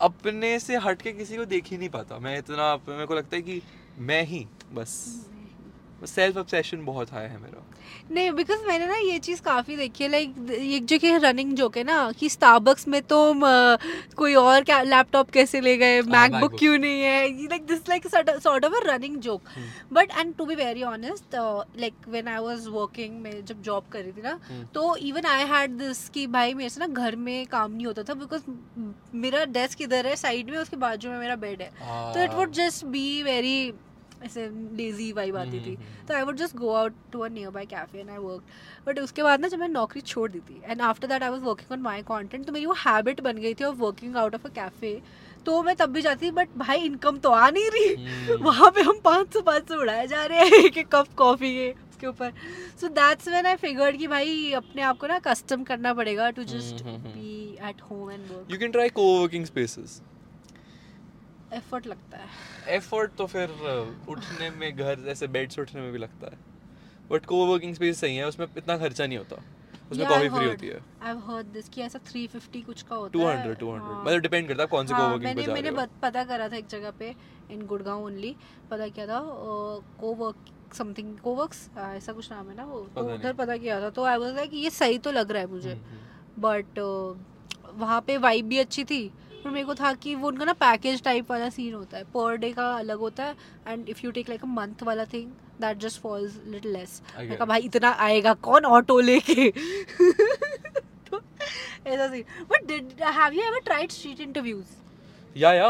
[0.00, 3.36] अपने से हट के किसी को देख ही नहीं पाता। मैं इतना मेरे को लगता
[3.36, 3.62] है कि
[3.98, 4.94] मैं ही बस।
[6.04, 7.62] सेल्फ ऑब्सेशन बहुत हाई है मेरा।
[8.10, 11.76] नहीं बिकॉज़ मैंने ना ये चीज़ काफ़ी देखी है लाइक एक जो कि रनिंग जोक
[11.76, 13.42] है ना कि स्टारबक्स में तो म,
[14.16, 17.28] कोई और क्या लैपटॉप कैसे ले गए मैकबुक क्यों नहीं है?
[17.44, 19.48] Like this like sort of a running joke.
[19.92, 21.34] But and to be very honest
[21.80, 25.26] like when I was working मैं जब जॉब कर रही थी ना हम्म। तो इवन
[25.26, 28.42] आई हैड दिस कि भाई मेरे से ना घर में काम नहीं होता था बिकॉज़
[29.16, 31.70] मेरा डेस्क इधर है साइड में उसके बाजू में मेरा बेड है।
[32.14, 33.72] तो it would just be very
[34.26, 37.66] ऐसे लेजी वाइब आती थी। हम्म, तो I would just go out to a nearby
[37.66, 38.42] cafe and I work
[38.86, 41.42] but उसके बाद ना जब मैं नौकरी छोड़ दी थी and after that I was
[41.42, 44.46] working on my content तो मेरी वो हैबिट बन गई थी of working out of
[44.46, 45.00] a cafe
[45.46, 48.82] तो मैं तब भी जाती बट भाई इनकम तो आ नहीं रही। हम्म। वहाँ पे
[48.82, 52.06] हम पाँच सौ पाँच सौ उड़ाए जा रहे हैं एक एक कप कॉफ़ी के उसके
[52.06, 52.32] ऊपर।
[52.80, 56.44] So that's when I figured कि भाई अपने आप को ना कस्टम करना पड़ेगा to
[56.44, 57.20] just hmm, hmm, hmm.
[57.20, 60.00] Be at home and work you can try coworking spaces
[61.56, 62.26] effort लगता है।
[62.76, 63.48] एफर्ट तो फिर
[64.08, 66.38] उठने में घर जैसे बेड से उठने में भी लगता है।
[67.10, 69.42] बट कोवर्किंग स्पेस सही है उसमें इतना खर्चा नहीं होता।
[69.92, 73.48] उसमें कॉफ़ी फ्री होती है। I've heard this कि ऐसा 350 कुछ का होता 200
[73.48, 75.68] है 200 हाँ। मतलब डिपेंड करता है कौन से हाँ, कोवर्किंग पे मैंने जा मैंने
[75.70, 77.14] रहे हो। बत- पता करा था एक जगह पे
[77.50, 78.36] इन गुड़गांव ओनली
[78.70, 79.20] पता किया था
[80.00, 80.36] कोवर्क
[80.74, 84.16] समथिंग कोवर्क्स ऐसा कुछ नाम है ना वो तो उधर पता किया था। तो आई
[84.18, 86.78] वाज लाइक ये सही तो लग रहा है मुझे। हम्म, हम्म। बट
[87.74, 89.12] वहाँ पे वाइब भी अच्छी थी
[89.46, 92.36] पर मेरे को था कि वो उनका ना पैकेज टाइप वाला सीन होता है। पर
[92.36, 93.34] डे का अलग होता है
[93.68, 95.30] and if you take like a month वाला thing
[95.60, 99.50] that just falls little less मैं कहा भाई इतना आएगा कौन ऑटो लेके?
[101.10, 101.20] तो
[101.86, 104.74] ऐसा scene but did have you ever tried street interviews
[105.36, 105.68] yeah yeah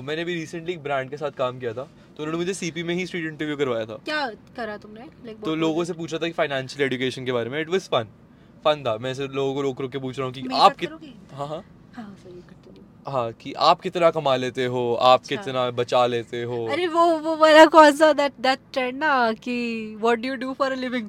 [0.00, 2.94] मैंने भी रिसेंटली एक ब्रांड के साथ काम किया था तो उन्होंने मुझे सीपी में
[2.94, 5.08] ही स्ट्रीट इंटरव्यू करवाया था। क्या करा तुमने?
[5.24, 8.08] लाइक तो लोगों से पूछा था कि फाइनेंशियल एजुकेशन के बारे में। इट वाज फन
[8.64, 11.14] फन था। मैं ऐसे लोगों को रोक रोक के पूछ रहा हूँ कि आप करोगे?
[11.32, 11.64] हाँ हाँ।
[11.96, 12.16] हाँ
[13.06, 17.04] हाँ कि आप कितना कमा लेते हो आप अच्छा। कितना बचा लेते हो। अरे वो
[17.18, 19.54] वो वाला कौन सा दैट दैट ट्रेंड ना कि
[20.00, 21.08] what do you do for a living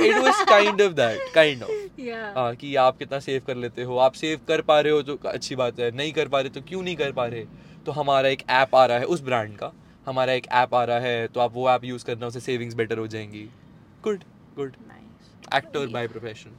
[0.00, 3.82] it was kind of that kind of yeah हाँ कि आप कितना सेव कर लेते
[3.82, 6.50] हो आप सेव कर पा रहे हो तो अच्छी बात है नहीं कर पा रहे
[6.50, 7.44] तो क्यों नहीं कर पा रहे?
[7.86, 9.72] तो हमारा एक ऐप आ रहा है उस ब्रांड का
[10.06, 12.98] हमारा एक ऐप आ रहा है तो आप वो ऐप यूज़ करना उससे सेविंग्स बेटर
[12.98, 13.48] हो जाएँगी।
[14.04, 14.20] Good
[14.56, 16.50] good nice actor by profession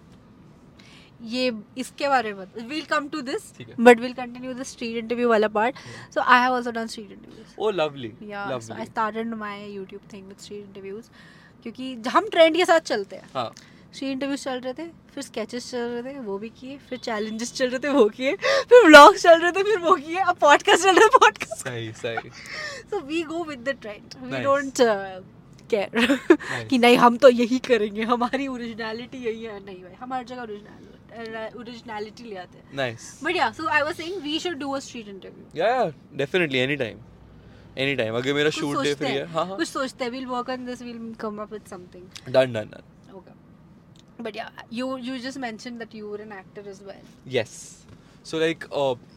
[1.22, 5.48] ये इसके बारे में will come to this but will continue the street interview वाला
[5.56, 5.76] part
[6.14, 10.14] so I have also done street interviews oh lovely yeah so I started my YouTube
[10.14, 11.10] thing with street interviews
[11.64, 13.52] क्योंकि हम trend के साथ चलते हैं। हाँ।
[13.94, 17.54] Street interviews चल रहे थे फिर स्केचेस चल रहे थे वो भी किए फिर चैलेंजेस
[17.54, 20.84] चल रहे थे वो किए फिर व्लॉग्स चल रहे थे फिर वो किए अब पॉडकास्ट
[20.84, 22.30] चल रहा है पॉडकास्ट सही सही।
[22.90, 24.82] So we go with the trend we don't
[25.72, 30.24] care कि नहीं हम तो यही करेंगे हमारी ओरिजिनलिटी यही है। नहीं भाई हम हर
[30.24, 30.86] जगह ओरिजिनल
[31.18, 34.80] ओरिजिनलिटी ले आते हैं। Nice but yeah so I was saying we should do a
[34.88, 37.00] street interview yeah yeah definitely any time
[37.78, 40.28] any time अगर मेरा शूट डे फ्री है। हैं हाँ कुछ सोचते हैं we will
[40.28, 43.34] work on this we will come up with something done done done okay.
[44.26, 47.04] But yeah you you just mentioned that you were an actor as well.
[47.34, 47.52] Yes
[48.26, 48.64] so like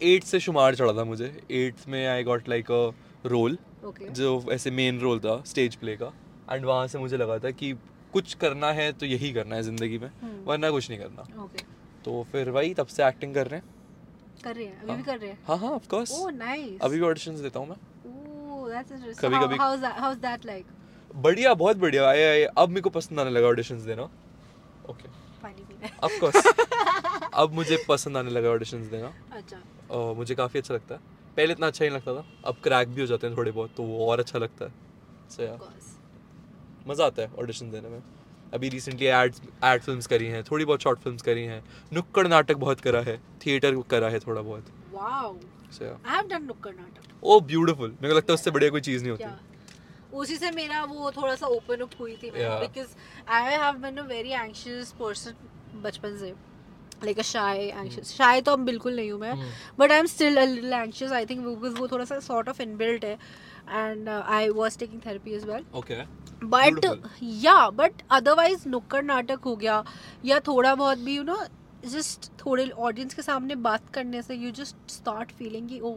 [0.03, 1.33] eight से शुमार चढ़ा था मुझे.
[1.51, 2.83] Eighth में I got like a
[3.27, 3.59] role
[3.89, 4.11] okay.
[4.19, 6.13] जो ऐसे main role था stage play का.
[6.53, 7.73] एंड वहाँ से मुझे लगा था कि
[8.13, 11.27] कुछ करना है तो यही करना है ज़िंदगी में हम्म। वरना कुछ नहीं करना.
[11.45, 11.65] Okay.
[12.05, 13.75] तो फिर वही तब से एक्टिंग कर रहे हैं।
[14.45, 14.79] कर रहे हैं?
[14.79, 15.39] अभी भी हाँ। कर रहे हैं?
[15.49, 17.77] हाँ हाँ ऑफ़ कोर्स oh nice अभी भी ऑडिशंस देता हूँ मैं।
[19.15, 20.65] कभी- कभी- that how's that like?
[21.15, 24.03] बढ़िया बहुत बढ़िया। आए आए अब मेरे को पसंद आने लगा ऑडिशंस देना।
[24.91, 25.09] ओके
[25.43, 26.55] पानी पीना ऑफ़ कोर्स
[27.35, 29.57] अब मुझे पसंद आने लगा ऑडिशंस देना। अच्छा।
[29.95, 31.01] अ, मुझे काफ़ी अच्छा लगता है।
[31.37, 33.83] पहले इतना अच्छा नहीं लगता था। अब क्रैक भी हो जाते हैं थोड़े बहुत तो
[33.83, 34.73] वो और अच्छा लगता है।
[35.31, 35.63] सो या of
[36.89, 38.03] मज़ा आता है ऑडिशन देने में।
[38.55, 42.57] अभी रिसेंटली एड्स एड फिल्म्स करी हैं थोड़ी बहुत शॉर्ट फिल्म्स करी हैं। नुक्कड़ नाटक
[42.57, 44.67] बहुत करा है थिएटर करा है थोड़ा बहुत।
[45.73, 50.17] सो नुक्कड़ नाटक। ओ ब्यूटीफुल मेरे को लगता है उससे बढ़िया कोई चीज़ नहीं होती।
[50.17, 52.95] उसी से मेरा वो थोड़ा सा ओपन अप हुई थी because
[53.31, 55.35] I have been a very anxious person
[55.83, 56.35] बचपन से।
[57.05, 59.35] लाइक अ शाय एंशियस शाय तो अब बिल्कुल नहीं हूँ मैं।
[59.79, 62.63] But I am still a little anxious I think because वो थोड़ा सा सॉर्ट ऑफ़
[62.63, 63.13] इनबिल्ट है
[63.71, 66.03] and I was taking therapy as well okay
[66.45, 66.85] but
[67.45, 69.83] yeah but otherwise नुक्कड़ नाटक हो गया
[70.25, 71.39] या थोड़ा बहुत भी यू नो
[71.87, 75.95] जस्ट थोड़े ऑडियंस के सामने बात करने से यू जस्ट स्टार्ट फीलिंग कि ओ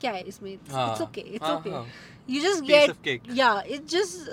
[0.00, 0.52] क्या है इसमें?
[0.52, 1.70] It's okay it's okay.
[2.32, 4.28] You just get yeah it just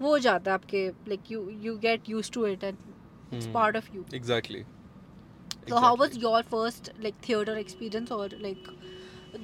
[0.00, 2.76] वो हो जाता है आपके like you you get used to it and
[3.34, 3.46] it's.
[3.54, 4.64] Part of you exactly
[5.68, 8.66] So how was your first like theater experience or like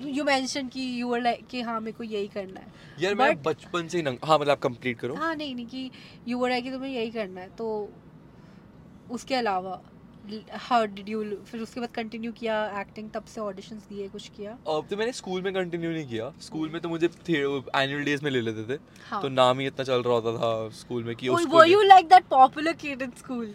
[0.07, 2.67] you mention कि you were like कि हाँ मेरे को यही करना है।
[3.01, 5.91] यार मैं बचपन से ही नंग हाँ मतलब आप कंप्लीट करो। हाँ नहीं नहीं कि
[6.29, 7.69] यू वर लाइक कि तुम्हें यही करना है तो
[9.11, 9.81] उसके अलावा
[10.69, 14.53] हाउ डिड यू फिर उसके बाद कंटिन्यू किया एक्टिंग तब से ऑडिशंस दिए कुछ किया?
[14.53, 18.31] अब तो मैंने स्कूल में कंटिन्यू नहीं किया। स्कूल में तो मुझे एनुअल डेज़ में
[18.31, 18.79] ले लेते थे।
[19.09, 22.09] हाँ। तो नाम ही इतना चल रहा होता था स्कूल में कि were you like
[22.09, 23.55] that popular kid in school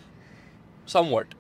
[0.88, 1.34] somewhat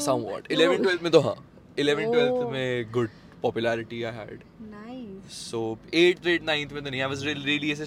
[0.00, 1.34] somewhat 11 12 में तो हाँ।
[1.78, 2.50] 11 12 Oh.
[2.52, 3.08] में good
[3.46, 5.62] popularity I had nice so
[5.94, 7.86] 8th 8th 9th में तो नहीं आई वाज रियली ऐसे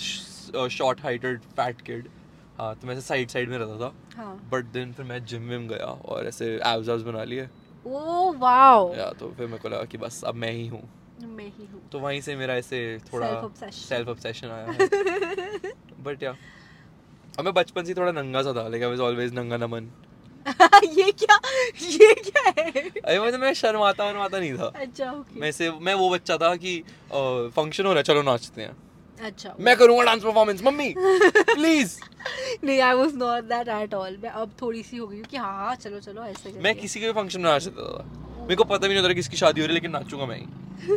[0.69, 2.07] शॉर्ट हाइटेड फैट किड
[2.59, 3.89] हाँ तो मैं ऐसे साइड साइड में रहता था.
[4.15, 4.49] हाँ.
[4.51, 7.47] बट देन फिर मैं जिम विम गया और ऐसे एब्स एब्स बना लिए.
[7.85, 10.81] ओह वाओ या तो फिर मेरे को लगा कि बस अब मैं ही हूँ.
[11.37, 11.81] मैं ही हूँ.
[11.89, 12.79] तो वहीं से मेरा ऐसे
[13.13, 13.87] थोड़ा Self-obsession.
[13.87, 14.65] सेल्फ ऑब्सेशन आया.
[14.71, 16.35] है बट या
[17.39, 18.67] अब मैं बचपन से थोड़ा नंगा सा था.
[18.67, 19.89] लाइक आई वाज ऑलवेज नंगा नमन.
[20.97, 21.39] ये क्या?
[21.81, 22.81] ये क्या है?
[22.81, 26.55] अरे मतलब मैं शर्माता वर्माता नहीं था। अच्छा ओके मैं से मैं वो बच्चा था
[26.55, 26.77] कि
[27.11, 28.75] फ़ंक्शन हो रहा है चलो नाचते हैं।
[29.19, 31.97] अच्छा मैं करूँगा डांस परफॉर्मेंस मम्मी प्लीज़
[32.63, 35.37] नहीं I was not that at all मैं अब थोड़ी सी हो गई हूँ कि
[35.37, 38.55] हाँ हाँ चलो चलो ऐसे मैं किसी के भी फ़ंक्शन में नाच सकता था। मेरे
[38.55, 40.39] को पता भी नहीं होता किसकी शादी हो रही है लेकिन नाचूँगा मैं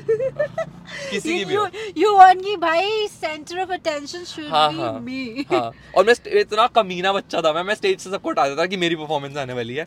[1.10, 1.54] किसी की भी
[2.02, 7.12] यू वांट कि भाई centre of attention should be me हाँ और मैं इतना कमीना
[7.12, 9.86] बच्चा था मैं मैं स्टेज से सबको हटा देता कि मेरी परफॉर्मेंस आने वाली है।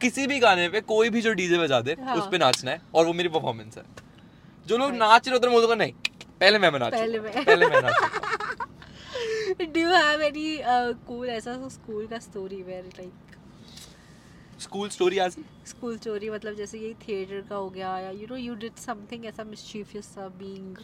[0.00, 2.80] किसी भी गाने पे कोई भी जो डीजे बजा दे हाँ। उस पे नाचना है
[2.94, 3.84] और वो मेरी परफॉर्मेंस है।
[4.66, 5.92] जो लोग नाच रहे होते हैं मुझे नहीं
[6.40, 10.58] पहले मैं मैं पहले मैं। पहले मैं नाचूँगा do you have any
[11.08, 13.12] cool ऐसा स्कूल का story where like
[14.64, 18.36] school story आज स्कूल स्टोरी मतलब जैसे यही थिएटर का हो गया या you know
[18.36, 20.76] you did something ऐसा मिस्चीफियस सा बीइंग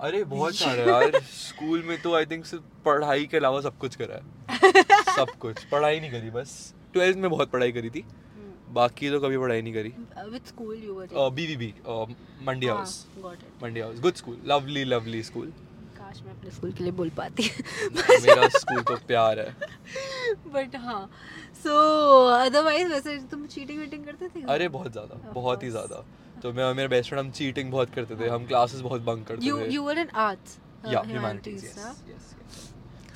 [0.00, 3.96] अरे बहुत सारे यार स्कूल में तो आई थिंक सिर्फ़ पढ़ाई के अलावा सब कुछ
[3.96, 4.82] करा है।
[5.16, 6.52] सब कुछ पढ़ाई नहीं करी बस।
[6.92, 8.04] ट्वेल्थ में बहुत पढ़ाई करी थी।
[8.70, 9.92] बाकी तो कभी पढ़ाई नहीं करी।
[10.30, 11.72] With school you were BBB
[12.46, 15.52] Mandi House got it Mandi House good school lovely lovely school
[16.14, 17.42] काश मैं अपने स्कूल के लिए बोल पाती।
[18.26, 19.54] मेरा स्कूल तो प्यार है।
[20.54, 21.08] बट हाँ
[21.62, 21.74] सो
[22.28, 24.42] अदरवाइज़ वैसे तुम चीटिंग वीटिंग करते थे?
[24.48, 26.04] अरे बहुत ज़्यादा बहुत ही ज़्यादा।
[26.42, 29.26] तो मैं और मेरा बेस्ट फ्रेंड हम चीटिंग बहुत करते थे हम क्लासेस बहुत बंक
[29.28, 30.58] करते यू थे। यू वर इन आर्ट्स
[30.92, 32.34] या ह्यूमैनिटीज यस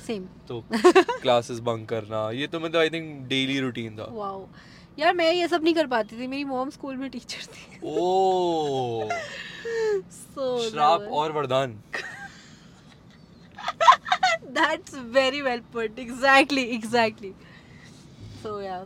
[0.07, 0.63] सेम तो
[1.21, 4.45] क्लासेस बंक करना ये तो मतलब आई थिंक डेली रूटीन था। वाओ
[4.99, 9.09] यार मैं ये सब नहीं कर पाती थी मेरी मॉम स्कूल में टीचर थी। ओ
[10.11, 11.79] सो श्राप और वरदान।
[14.53, 17.33] That's very well put exactly exactly
[18.43, 18.77] so yeah.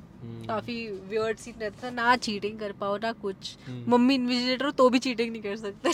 [0.47, 0.75] काफ़ी
[1.09, 3.87] वियर्ड सीन रहता था। ना चीटिंग कर पाओ ना कुछ। Hmm.
[3.89, 5.91] मम्मी इन्विजिलेटर हो तो भी चीटिंग नहीं कर सकते।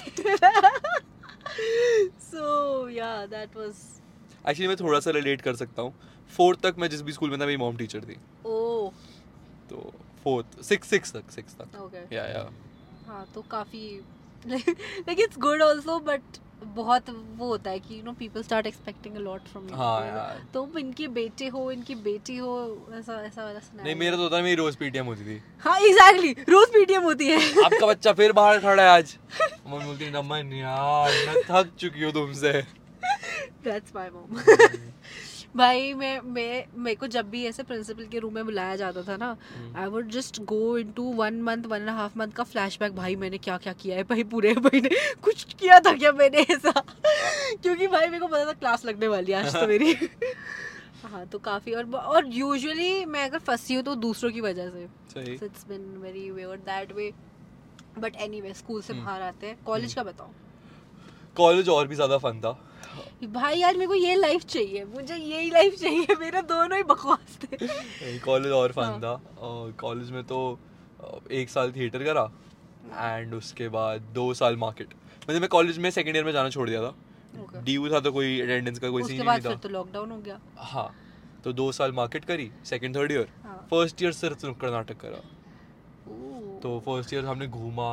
[2.22, 3.74] सो या दैट वाज
[4.50, 5.94] एक्चुअली मैं थोड़ा सा रिलेट कर सकता हूँ।
[6.34, 8.90] फोर्थ तक मैं जिस भी स्कूल में था मेरी मॉम टीचर थी। ओ
[9.70, 9.92] तो
[10.24, 12.50] फोर्थ सिक्स सिक्स तक सिक्स तक। ओके या या
[13.08, 13.84] हाँ तो काफ़ी
[14.48, 19.16] like it's good also but बहुत वो होता है कि you know people start expecting
[19.16, 22.56] a lot from you हाँ यार। तो इनके बेटे हो इनकी बेटी हो
[22.94, 25.78] ऐसा ऐसा वाला सुना नहीं मेरा तो होता है मेरी रोज पीटीएम होती थी। हाँ
[25.80, 29.18] एग्जैक्टली रोज पीटीएम होती है। आपका बच्चा फिर बाहर खड़ा है आज।
[29.68, 32.52] मम्मी बोलती नमन यार मैं थक चुकी हूँ तुमसे।
[33.64, 34.38] दैट्स माय मॉम
[35.56, 39.16] भाई मैं मैं मेरे को जब भी ऐसे प्रिंसिपल के रूम में बुलाया जाता था
[39.18, 39.36] ना
[39.76, 43.38] I would just go into one month one and half month का फ्लैशबैक भाई मैंने
[43.38, 44.90] क्या क्या किया है भाई पूरे महीने
[45.24, 46.72] कुछ किया था क्या मैंने ऐसा?
[47.64, 49.94] क्योंकि भाई मेरे को पता था क्लास लगने वाली आज तो मेरी।
[51.04, 55.34] हाँ तो काफ़ी और और यूजुअली मैं अगर फंसी हूँ तो दूसरों की वजह से।
[55.34, 57.12] It's been very weird that way
[58.00, 60.32] but anyway school से हम्म। बाहर आते हैं। कॉलेज का बताओ।
[61.36, 62.58] कॉलेज और भी ज़्यादा फन था।
[63.30, 67.38] भाई यार मेरे को ये लाइफ चाहिए मुझे यही लाइफ चाहिए मेरा दोनों ही बकवास
[67.44, 69.16] थे। कॉलेज और फन हाँ। था।
[69.80, 70.40] कॉलेज में तो
[71.34, 72.30] एक साल थिएटर करा
[72.96, 76.70] एंड उसके बाद दो साल मार्केट मतलब मैं कॉलेज में सेकेंड ईयर में जाना छोड़
[76.70, 76.96] दिया था।
[77.40, 77.64] Okay.
[77.66, 80.90] ड्यू था तो कोई अटेंडेंस का कोई सीन नहीं था। तो लॉकडाउन हो गया। हाँ
[81.44, 83.28] तो दो साल मार्केट करी second third year
[83.70, 85.22] first year सिर्फ़ नुक्कड़ नाटक करा।
[86.62, 87.90] तो फ़र्स्ट ईयर हमने घूमा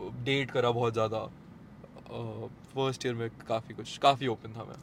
[0.00, 1.18] डेट करा बहुत ज़्यादा।
[2.76, 4.76] फ़र्स्ट ईयर में काफ़ी कुछ काफ़ी ओपन था मैं।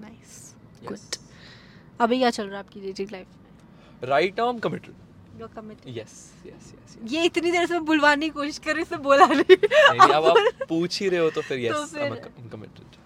[0.00, 0.54] नाइस.
[0.88, 0.98] गुड
[2.00, 4.08] अभी क्या चल रहा है आपकी डेटिंग लाइफ में?
[4.08, 8.58] Right now committed you committed yes yes yes ये इतनी देर से बुलवाने की कोशिश
[8.58, 11.82] कर रही इससे बोला नहीं। नहीं अब आप पूछ ही रहे हो तो फिर तो
[11.82, 12.96] यस फिर- कमिटेड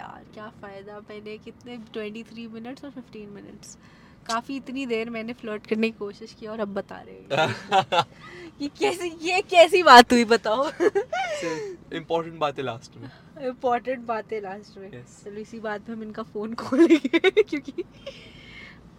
[0.00, 0.98] यार क्या फ़ायदा?
[1.00, 3.76] मैंने कितने 23 मिनट्स और 15 मिनट्स
[4.26, 8.02] काफ़ी इतनी देर मैंने फ्लर्ट करने की कोशिश की और अब बता रहे हो।
[8.60, 10.70] ये कैसी ये कैसी बात हुई बताओ।
[11.92, 13.10] इम्पोर्टेंट बात है लास्ट में।
[13.46, 15.24] इम्पोर्टेंट बात है लास्ट में। Yes.
[15.24, 17.84] चलो इसी बात पे हम इनका फ़ोन खोलेंगे क्योंकि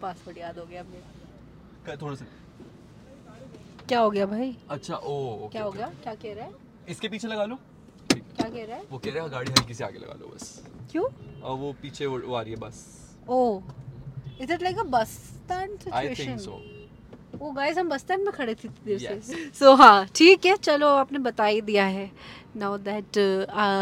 [0.02, 2.26] पासवर्ड याद हो गया मेरा। थोड़ा सा।
[3.88, 4.58] क्या हो गया भाई?
[4.70, 5.88] अच्छा ओ okay, क्या हो गया?
[6.04, 6.52] क्या कह रहा है?
[6.90, 7.56] इसके पीछे लगा लो।
[8.14, 8.84] क्या कह रहा है?
[8.92, 11.06] वो कह रहे हैं गाड़ी हल्की से आगे लगा लो बस। क्यों?
[11.42, 13.60] और वो पीछे वो, वो आ रही है बस। Oh.
[14.42, 16.62] Is it like a bus stand I situation think so
[17.42, 19.20] oh guys हम बस स्टैंड में खड़े थे देर से।
[19.60, 22.10] सो हाँ ठीक है चलो आपने बता ही दिया है।
[22.58, 23.18] नाउ दैट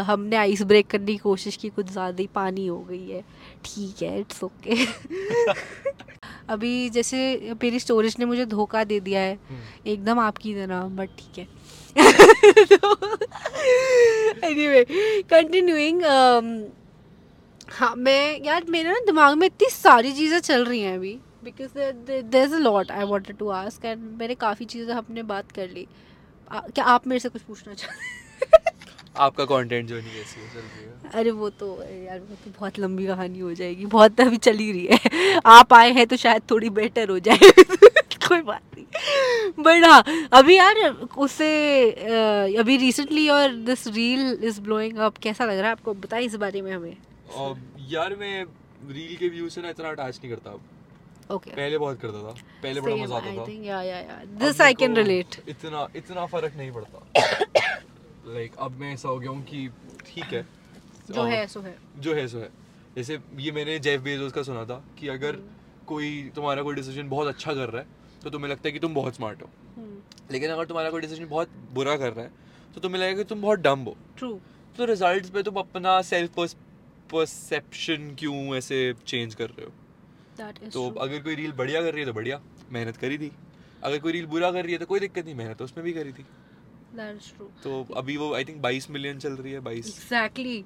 [0.06, 3.22] हमने आइस ब्रेक करने की कोशिश की कुछ ज़्यादा ही पानी हो गई है।
[3.64, 4.84] ठीक है इट्स ओके
[6.50, 7.18] अभी जैसे
[7.62, 11.46] मेरी स्टोरेज ने मुझे धोखा दे दिया है। हम्म। एकदम आपकी तरह बट ठीक है।
[14.44, 14.84] एनीवे
[15.30, 16.02] कंटिन्यूइंग
[17.72, 21.78] हाँ मैं यार मेरे ना दिमाग में इतनी सारी चीज़ें चल रही हैं अभी because
[22.06, 25.68] there is a lot I wanted to ask and मैंने काफ़ी चीज़ें हमने बात कर
[25.68, 25.86] ली।
[26.50, 28.70] आ, क्या आप मेरे से कुछ पूछना चाहते
[29.18, 32.78] आपका कंटेंट जो नहीं कैसी चल रही है। अरे वो तो यार वो तो बहुत
[32.78, 36.42] लंबी कहानी हो जाएगी बहुत अभी चल ही रही है। आप आए हैं तो शायद
[36.50, 37.38] थोड़ी बेटर हो जाए।
[38.28, 40.80] कोई बात नहीं। बट हाँ अभी यार
[41.18, 41.48] उससे
[42.58, 45.94] अभी रिसेंटली और this reel is blowing up कैसा लग रहा है आपको?
[45.94, 46.96] बताइए इस बारे में हमें।
[47.34, 47.58] और
[47.90, 48.44] यार मैं
[48.88, 50.60] रील के व्यू से ना इतना अटैच नहीं करता अब।
[51.30, 54.60] ओके पहले बहुत करता था। पहले बड़ा मज़ा आता था। थिंक या या या दिस
[54.60, 56.98] आई कैन रिलेट इतना इतना फ़र्क नहीं पड़ता।
[58.26, 59.68] लाइक अब मैं ऐसा हो गया हूँ कि
[60.06, 60.46] ठीक है।
[61.10, 62.50] जो है सो है। जो है सो है।
[62.96, 67.08] जैसे ये मैंने जेफ बेजोस का सुना था कि अगर हम्म। कोई तुम्हारा कोई डिसीज़न
[67.08, 69.98] बहुत अच्छा कर रहा है तो तुम्हें लगता है कि तुम बहुत स्मार्ट हो। हम्म,
[70.30, 72.30] लेकिन अगर तुम्हारा कोई डिसीज़न बहुत बुरा कर रहा है
[72.74, 74.32] तो तुम्हें लगेगा कि तुम बहुत डम हो। ट्रू
[74.76, 76.34] तो रिजल्ट्स पे तुम अपना सेल्फ
[77.12, 79.72] परसेप्शन क्यों ऐसे चेंज कर रहे हो?
[80.70, 82.40] तो अगर कोई रील बढ़िया कर रही है तो बढ़िया
[82.72, 83.30] मेहनत करी थी।
[83.82, 85.92] अगर कोई रील बुरा कर रही है तो कोई दिक्कत नहीं मेहनत तो उसमें भी
[85.92, 86.24] करी थी।
[87.64, 90.64] तो अभी वो आई थिंक 22 मिलियन चल रही है 22 एग्जैक्टली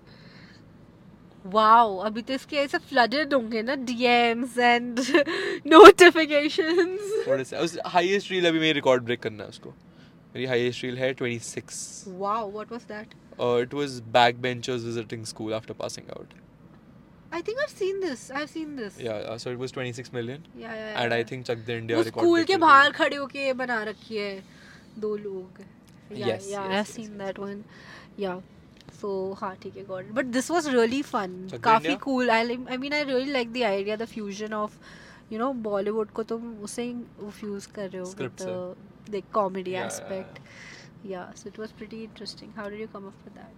[1.45, 5.01] वाओ अभी तो इसके ऐसे फ्लडेड होंगे ना डीएम्स एंड
[5.67, 10.85] नोटिफिकेशंस थोड़े से उस हाईएस्ट रील अभी मेरी रिकॉर्ड ब्रेक करना है उसको। मेरी हाईएस्ट
[10.85, 11.79] रील है 26
[12.09, 16.38] wow what was that uh, it was backbenchers visiting school after passing out
[17.34, 20.42] I think I seen this i've seen this yeah uh, so it was 26 million
[20.64, 21.28] yeah yeah, and i yeah.
[21.30, 23.82] think chuck the india वो record school break के कर बाहर दिया। खड़े होके बना
[23.92, 24.32] रखी है
[25.06, 27.20] दो लोग yeah Yes, yeah yes, i've yes, seen yes.
[27.22, 27.62] that one
[28.24, 28.42] yeah
[29.02, 29.12] so
[29.42, 32.02] हाँ ठीक है got but this was really fun Chak De काफी India?
[32.04, 34.78] Cool I I mean I really like the idea the fusion of
[35.32, 39.72] you know Bollywood को तुम उसे ही fuse कर रहे हो Script से। The comedy
[39.72, 40.40] Yeah, yeah, aspect
[41.11, 42.53] Yeah so it was pretty interesting.
[42.57, 43.53] How did you come up with that?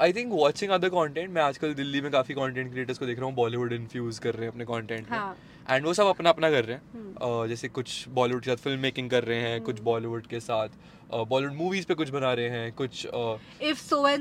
[0.00, 3.26] I think watching other content मैं आजकल दिल्ली में काफ़ी कॉन्टेंट क्रिएटर्स को देख रहा
[3.26, 5.36] हूँ बॉलीवुड इन्फ्यूज कर रहे हैं अपने कॉन्टेंट में। हाँ।
[5.68, 8.56] एंड वो सब अपना अपना कर रहे हैं। हम्म। Uh, जैसे कुछ बॉलीवुड के साथ
[8.56, 10.68] फ़िल्म मेकिंग कर रहे हैं कुछ हम्म। बॉलीवुड के साथ।
[11.14, 13.06] बॉलीवुड मूवीज़ पे कुछ बना रहे हैं कुछ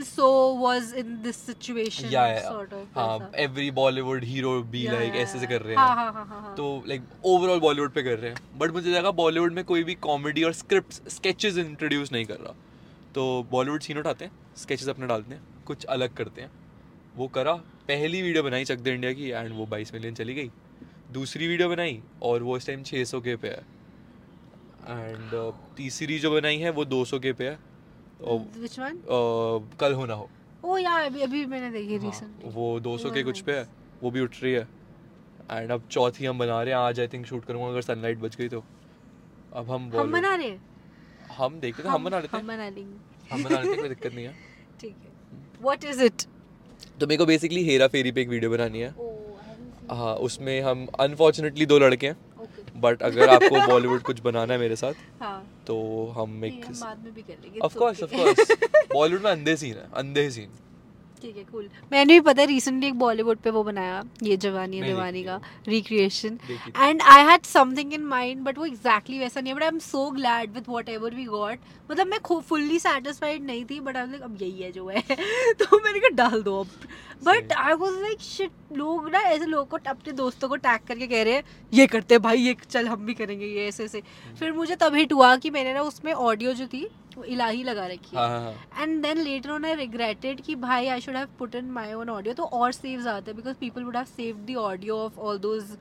[0.06, 0.28] so
[0.60, 5.62] was in this situation या या हाँ every Bollywood hero be like ऐसे से कर
[5.62, 8.92] रहे हाँ हैं। हाँ हाँ तो लाइक ओवरऑल बॉलीवुड पे कर रहे हैं। बट मुझे
[8.92, 12.56] लगा बॉलीवुड में कोई भी कॉमेडी और स्क्रिप्ट स्केचेस इंट्रोड्यूस नहीं कर रहा।
[13.16, 16.52] तो बॉलीवुड सीन उठाते हैं स्केचेस अपने डालते हैं कुछ अलग करते हैं।
[17.16, 17.54] वो करा
[17.88, 20.52] पहली वीडियो बनाई चक दे इंडिया की एंड वो 22 मिलियन चली गई।
[21.12, 23.80] दूसरी वीडियो बनाई और वो इस टाइम 600 के पे है।
[24.88, 27.60] एंड uh, तीसरी जो बनाई है वो 200 के पे है।
[28.24, 28.96] और which one?
[28.96, 30.30] uh, कल होना हो।
[30.66, 33.70] oh yeah अभी अभी मैंने देखी हाँ, recently वो 200 के कुछ पे है
[34.04, 34.68] वो भी उठ रही है।
[35.52, 38.36] एंड अब चौथी हम बना रहे हैं आज आई थिंक शूट करूँगा अगर सनलाइट बच
[38.36, 38.64] गई तो।
[39.54, 40.62] अब हम हम बना रहे हैं?
[41.38, 44.14] हम देखते थे हम बना लेते हम बना लेंगे। हम बना लेते हैं कोई दिक्कत
[44.14, 44.36] नहीं है।
[44.82, 45.10] ठीक है।
[45.64, 46.28] What is it?
[47.00, 49.79] तो मेरे को बेसिकली हेरा फेरी पे एक वीडियो बनानी है oh I haven't seen
[49.92, 52.18] हाँ उसमें हम अनफॉर्चुनेटली दो लड़के हैं
[52.82, 55.38] बट अगर आपको बॉलीवुड कुछ बनाना है मेरे साथ हाँ।
[55.68, 55.76] तो
[56.18, 56.66] हम एक
[57.64, 58.52] of course of course
[58.94, 60.52] Bollywood में अंधे सीन है अंधे सीन
[61.22, 64.82] ठीक है कूल मैंने भी पता है रिसेंटली एक बॉलीवुड पे वो बनाया ये जवानी
[64.82, 66.40] दीवानी का recreation
[66.78, 69.80] and I had something in mind but वो एग्जैक्टली वैसा नहीं है but I am
[69.80, 71.60] so glad with whatever we got
[71.92, 75.02] मतलब मैं फुल्ली सेटिस्फाइड नहीं थी बट आई लाइक अब यही है जो है।
[75.60, 76.68] तो मैंने कहा डाल दो अब।
[77.24, 81.08] But I was like shit लोग ना ऐसे लोगों को अपने दोस्तों को टैग करके
[81.08, 81.44] कह रहे हैं
[81.74, 84.76] ये करते हैं भाई ये चल हम भी करेंगे ये ऐसे ऐसे। हम्म। फिर मुझे
[84.76, 86.88] तब हिट हुआ कि मैंने ना उसमें ऑडियो जो थी
[87.26, 90.88] इलाही लगा रखी है। हाँ हाँ हाँ। And then later on I regretted कि भाई
[90.88, 93.96] I should have put in my own audio तो और सेव्स आते because people would
[93.96, 95.78] have saved the audio of all those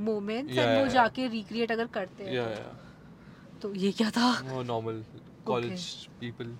[0.00, 4.30] moments and वो जाके रिक्रिएट अगर करते हैं या तो। तो ये क्या था?
[4.44, 5.02] वो नॉर्मल
[5.46, 5.84] कॉलेज
[6.20, 6.56] पीपल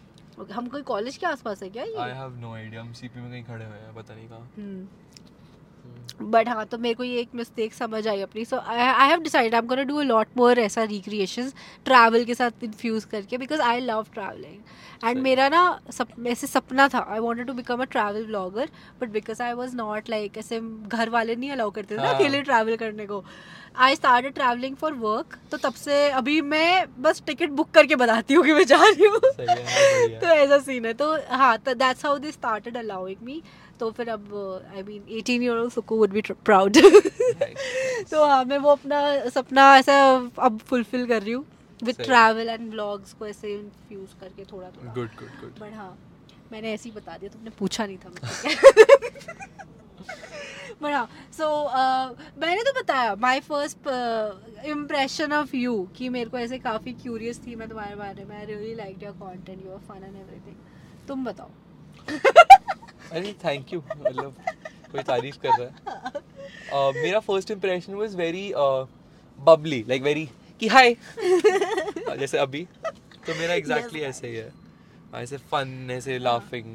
[0.53, 1.95] हम कोई कॉलेज के आसपास है क्या ये?
[1.99, 4.87] आई हैव नो आईडिया हम सीपी में कहीं खड़े हुए हैं पता नहीं कहाँ। हम्म
[6.22, 9.55] बट हाँ तो मेरे को ये एक मिस्टेक समझ आई अपनी। So I have decide
[9.55, 11.51] I am gonna do a lot more ऐसा रिक्रिएशन
[11.84, 16.88] ट्रैवल के साथ इन्फ्यूज करके because I love travelling and मेरा ना सप ऐसे सपना
[16.88, 18.68] था I wanted to become a travel blogger
[19.01, 22.14] but because I was not like ऐसे घर वाले नहीं अलाउ करते थे ना हाँ।
[22.14, 23.22] अकेले ट्रैवल करने को।
[23.76, 28.34] I start travelling for work तो तब से अभी मैं बस टिकट बुक करके बताती
[28.34, 32.05] हूँ कि मैं जा रही हूँ। है तो ऐसा सीन है। तो हाँ तो that's
[32.07, 33.42] how they started allowing me
[33.81, 34.35] तो फिर अब
[34.77, 36.77] I mean 18 year old Suku would be proud
[38.11, 41.45] तो हाँ मैं वो अपना सपना ऐसा अब फुलफिल कर रही हूँ
[41.83, 45.99] विद। ट्रैवल एंड ब्लॉग्स को ऐसे इन्फ्यूज करके थोड़ा थोड़ा गुड गुड गुड बट हाँ
[46.53, 48.20] मैंने ऐसे ही बता दिया तुमने पूछा नहीं था बट
[50.93, 51.47] हाँ सो
[52.41, 53.89] मैंने तो बताया my first
[54.66, 58.45] impression of you कि मेरे को ऐसे काफ़ी क्यूरियस थी मैं तुम्हारे बारे में I
[58.47, 60.57] really like your content your fun and everything
[61.09, 61.51] तुम बताओ।
[63.13, 64.35] अरे थैंक यू मतलब
[64.93, 66.25] कोई तारीफ़ कर रहा है।
[66.67, 68.53] Uh, मेरा first impression was very
[69.39, 70.29] bubbly like very
[70.61, 70.95] कि हाय
[72.19, 72.67] जैसे अभी
[73.27, 74.53] तो मेरा एग्जैक्टली Yes, ऐसे ही है।
[75.15, 76.67] ऐसे फन ऐसे लाफिंग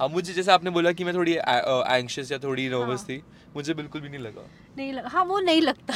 [0.00, 3.22] हाँ। मुझे जैसे आपने बोला कि मैं थोड़ी एंग्शियस या थोड़ी नर्वस हाँ। थी
[3.56, 4.46] मुझे बिल्कुल भी नहीं लगा।
[4.76, 5.94] नहीं लग, हाँ वो नहीं लगता।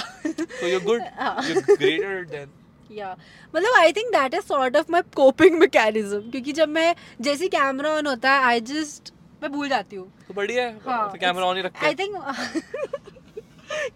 [0.60, 2.50] तो यू गुड हाँ। यू ग्रेटर देन
[2.90, 3.16] या
[3.54, 7.90] मतलब I think that is sort of my coping mechanism क्योंकि जब मैं जैसे कैमरा
[7.90, 9.12] ऑन होता है आई जस्ट
[9.42, 12.16] मैं भूल जाती हूँ। तो बढ़िया है। हाँ, तो कैमरा ऑन ही रखते आई थिंक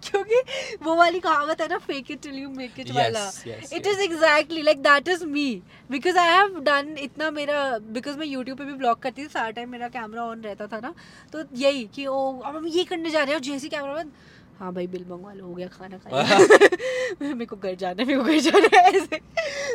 [0.04, 0.40] क्योंकि
[0.82, 3.26] वो वाली कहावत है ना fake it till you make it वाला।
[3.72, 5.46] It is exactly like that is me
[5.90, 7.62] because I have done इतना मेरा
[7.92, 10.80] बिकॉज़ मैं यूट्यूब पे भी ब्लॉग करती थी सारा टाइम मेरा कैमरा ऑन रहता था
[10.80, 10.92] ना।
[11.32, 14.12] तो यही कि ओ अब हम ये करने जा रहे हैं और जैसे कैमरा बंद
[14.58, 16.38] हाँ भाई बिल मंगवा लो हो गया खाना खाया।
[17.22, 19.16] मेरे को घर जाना है मेरे को घर जाना है ऐसे।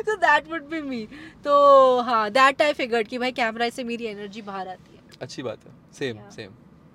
[0.02, 1.06] तो दैट वुड बी मी
[1.44, 5.42] तो हाँ दैट आई फिगर्ड कि भाई कैमरा से मेरी एनर्जी बाहर आती है। अच्छी
[5.42, 6.50] बात है। सेम सेम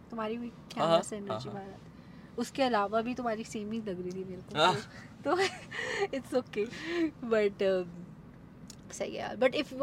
[0.09, 1.77] तुम्हारी भी हाँ, कैमरा हाँ, से एनर्जी हाँ, बाहर है।
[2.37, 4.75] उसके अलावा भी तुम्हारी सेम ही लग रही थी मेरे को। हाँ।
[5.23, 5.37] तो
[6.17, 6.65] इट्स ओके
[7.23, 7.63] बट
[8.93, 9.73] सही है यार। But if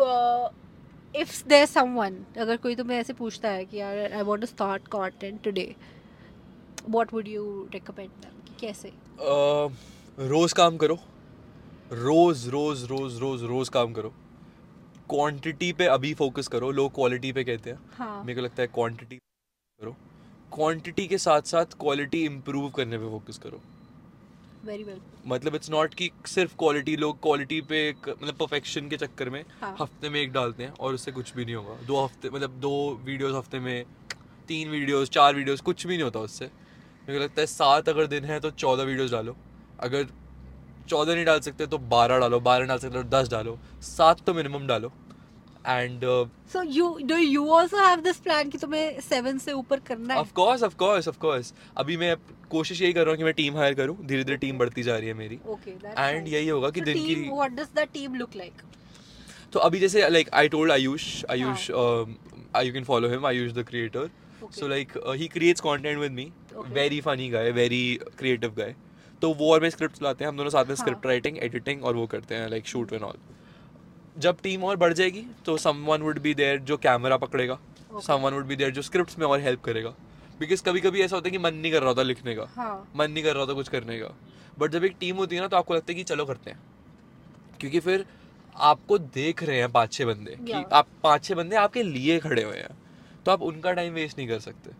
[1.17, 4.89] if there someone अगर कोई तुम्हें ऐसे पूछता है कि यार I want to start
[4.89, 5.77] content today
[6.89, 8.89] what would you recommend them कि कैसे?
[8.89, 9.69] अ,
[10.19, 10.99] रोज काम करो।
[11.93, 14.13] रोज रोज रोज रोज रोज काम करो।
[15.11, 18.69] क्वांटिटी पे अभी फोकस करो लोग क्वालिटी पे कहते हैं। हाँ। मेरे को लगता है
[18.69, 19.97] क्वांटिटी करो।
[20.55, 23.61] क्वांटिटी के साथ साथ क्वालिटी इम्प्रूव करने पे फोकस करो।
[24.65, 25.27] Very well well.
[25.27, 29.75] मतलब इट्स नॉट कि सिर्फ़ क्वालिटी लोग क्वालिटी पे मतलब परफेक्शन के चक्कर में हाँ।
[29.81, 32.73] हफ़्ते में एक डालते हैं और उससे कुछ भी नहीं होगा। दो हफ़्ते मतलब दो
[33.05, 33.85] वीडियोस हफ़्ते में
[34.49, 38.07] तीन वीडियोस चार वीडियोस कुछ भी नहीं होता उससे। मेरे को लगता है सात अगर
[38.07, 39.37] दिन है तो चौदह वीडियोस डालो।
[39.81, 40.07] अगर
[40.91, 44.35] चौदह नहीं डाल सकते तो बारह डालो बारह डाल सकते तो दस डालो सात तो
[44.35, 44.93] मिनिमम डालो।
[45.69, 46.05] And
[46.53, 50.21] so you do you also have this plan कि तुम्हें 7 से ऊपर करना है?
[50.21, 52.15] Of course of course of course अभी मैं
[52.51, 54.97] कोशिश यही कर रहा हूँ कि मैं टीम हायर करूँ धीरे धीरे टीम बढ़ती जा
[54.97, 58.37] रही है मेरी। ओके एंड यही होगा कि दिन की what does the team look
[58.37, 58.63] like
[59.53, 64.11] तो अभी जैसे like I told Ayush Ayush you can follow him Ayush the creator
[64.59, 66.31] so like he creates content with me
[66.75, 67.83] very funny guy very
[68.19, 68.75] creative guy
[69.23, 70.75] तो वो और मैं script लाते हैं हम दोनों साथ में.
[70.75, 73.19] स्क्रिप्ट राइटिंग एडिटिंग और वो करते हैं लाइक शूट एंड ऑल
[74.17, 77.59] जब टीम और बढ़ जाएगी तो समवन वुड बी देयर जो कैमरा पकड़ेगा.
[78.07, 79.95] समवन वुड बी देयर जो स्क्रिप्ट्स में और हेल्प करेगा.
[80.41, 82.93] बिकॉज़ कभी कभी ऐसा होता है कि मन नहीं कर रहा होता लिखने का हाँ।
[82.97, 84.15] मन नहीं कर रहा था कुछ करने का.
[84.59, 86.61] बट जब एक टीम होती है ना तो आपको लगता है कि चलो करते हैं.
[87.61, 88.05] क्योंकि फिर
[88.57, 92.43] आपको देख रहे हैं पाँच छः बंदे कि आप पाँच छः बंदे आपके लिए खड़े
[92.43, 92.77] हुए हैं
[93.27, 94.71] तो आप उनका टाइम वेस्ट नहीं कर सकते.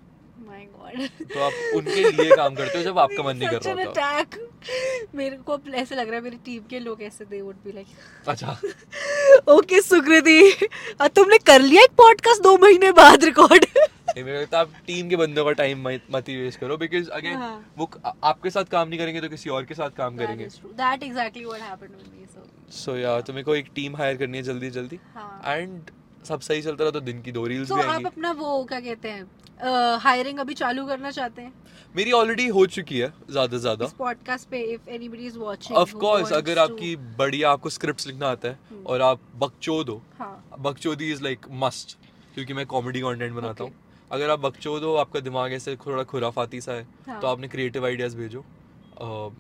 [0.61, 3.85] माय गॉड तो आप उनके लिए काम करते हो जब आपका मन नहीं कर रहा
[3.85, 4.09] होता?
[4.09, 7.57] अटैक मेरे को अब ऐसे लग रहा है मेरी टीम के लोग ऐसे दे वुड
[7.65, 8.57] बी लाइक अच्छा।
[9.55, 10.69] ओके सुकृति
[11.17, 13.65] तुमने कर लिया एक पॉडकास्ट दो महीने बाद रिकॉर्ड
[14.11, 17.35] नहीं, मेरे लगता आप टीम के बंदों का टाइम मत ही वेस्ट करो बिकॉज़ अगेन
[17.37, 20.47] हाँ। वो आपके साथ काम नहीं करेंगे तो किसी और के साथ काम करेंगे।
[20.81, 24.17] That exactly what happened with me so so यार तो मेरे को एक टीम हायर
[24.17, 25.91] करनी है जल्दी जल्दी। हाँ। एंड
[26.25, 28.81] सब सही चलता रहा तो दिन की दो रील्स तो भी आप अपना वो क्या
[28.81, 31.53] कहते हैं हायरिंग अभी चालू करना चाहते हैं
[31.95, 35.95] मेरी ऑलरेडी हो चुकी है ज़्यादा से ज़्यादा पॉडकास्ट पे if anybody is watching of
[35.97, 40.59] course अगर आपकी बढ़िया आपको स्क्रिप्ट्स लिखना आता है हम्म। और आप बकचोद हो हाँ
[40.61, 41.97] बकचोदी इज़ लाइक मस्ट
[42.35, 43.73] क्योंकि मैं कॉमेडी कंटेंट बनाता Okay.
[43.73, 47.49] हूँ अगर आप बकचोद हो आपका दिमाग ऐसे थोड़ा खुराफाती सा है हाँ। तो आपने
[47.49, 48.45] क्रिएटिव आइडियाज़ भेजो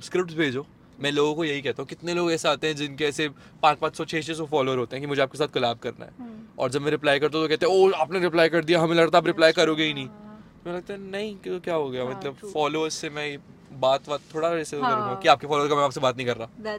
[0.02, 0.66] स्क्रिप्ट भेजो
[1.02, 3.28] मैं लोगों को यही कहता हूँ कितने लोग ऐसे आते हैं जिनके ऐसे
[3.62, 6.04] पाँच पाँच सौ छः छः सौ फॉलोअर होते हैं कि मुझे आपके साथ कलाब करना
[6.04, 8.64] है। हम्म। और जब मैं रिप्लाई करता हूँ तो कहते हैं ओ आपने रिप्लाई कर
[8.64, 11.60] दिया हमें लगता है आप रिप्लाई करोगे ही नहीं। हाँ। मुझे लगता है नहीं क्यों
[11.60, 12.04] क्या हो गया?
[12.04, 13.36] हाँ, मतलब फॉलोअर्स से मैं
[13.80, 16.26] बात बात थोड़ा ऐसे वो हाँ। करूँगा कि आपके फॉलोअर का मैं आपसे बात नहीं
[16.26, 16.76] कर रहा।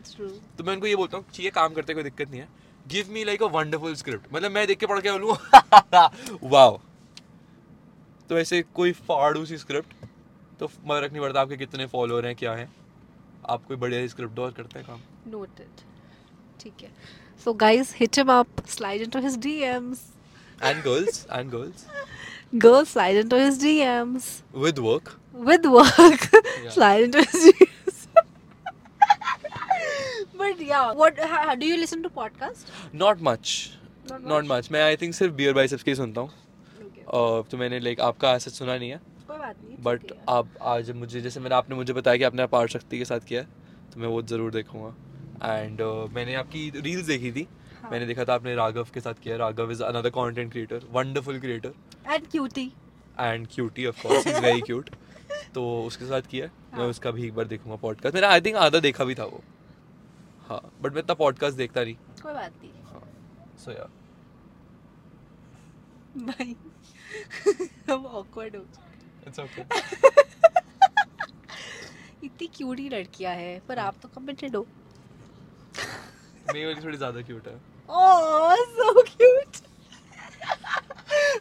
[0.58, 2.48] तो मैं उनको ये बोलता हूँ चाहिए काम करते कोई दिक्कत नहीं है।
[2.86, 5.38] Give me like a wonderful script मतलब मैं देख के पढ़ के बोलूँ
[6.52, 6.80] वाओ।
[8.30, 9.94] तो ऐसे कोई फाड़ू सी स्क्रिप्ट
[10.60, 12.70] तो फ़र्क रखनी पड़ता आपके कितने फॉलोअर हैं क्या हैं।
[13.50, 15.00] आप कोई बढ़िया स्क्रिप्ट और करते हैं काम
[15.34, 15.84] Noted.
[16.62, 16.90] ठीक है.
[17.46, 18.62] So guys, hit him up.
[18.78, 20.02] Slide into his DMs.
[20.64, 21.86] And girls and girls
[22.64, 24.26] Girls, slide into his DMs.
[24.64, 25.18] With work
[25.50, 26.24] With work,
[26.74, 28.00] slide into his DMs.
[30.42, 31.20] but yeah, what?
[31.34, 32.72] ha- do you listen to podcast?
[32.96, 33.54] Not much
[34.12, 37.04] Not not much मैं I think सिर्फ़ Beer biceps के ही सुनता हूँ Okay.
[37.18, 39.00] Uh, तो मैंने like आपका ऐसे सुना नहीं है
[39.32, 43.20] बट आप आज मुझे जैसे मैंने आपने मुझे बताया कि आपने पार शक्ति के साथ
[43.20, 43.44] किया
[43.94, 47.48] तो मैं वो ज़रूर देखूँगा। एंड uh, मैंने आपकी रील्स देखी थी।
[47.82, 47.92] हाँ.
[47.92, 51.74] मैंने देखा था आपने राघव के साथ किया Raghav is another content creator wonderful creator
[52.10, 52.70] And cutie.
[53.20, 54.90] And cutie of course is very cute
[55.56, 56.88] तो उसके साथ किया है। मैं हाँ.
[56.88, 59.42] उसका भी एक बार देखूँगा पॉडकास्ट मैंने आई थिंक आधा देखा भी था वो।
[60.50, 62.72] हाँ बट मैं इतना पॉडकास्ट देखता नहीं। कोई बात नहीं.
[62.84, 63.04] हाँ
[63.58, 63.90] सो यार
[66.18, 66.56] भाई
[67.90, 68.66] हम awkward हो
[69.28, 69.62] इट्स ओके
[72.24, 74.66] इतनी क्यूटी लड़कियाँ हैं पर आप तो कमिटेड हो
[76.54, 77.54] मेरी वाली थोड़ी ज़्यादा क्यूट है।
[77.90, 79.58] ओह सो क्यूट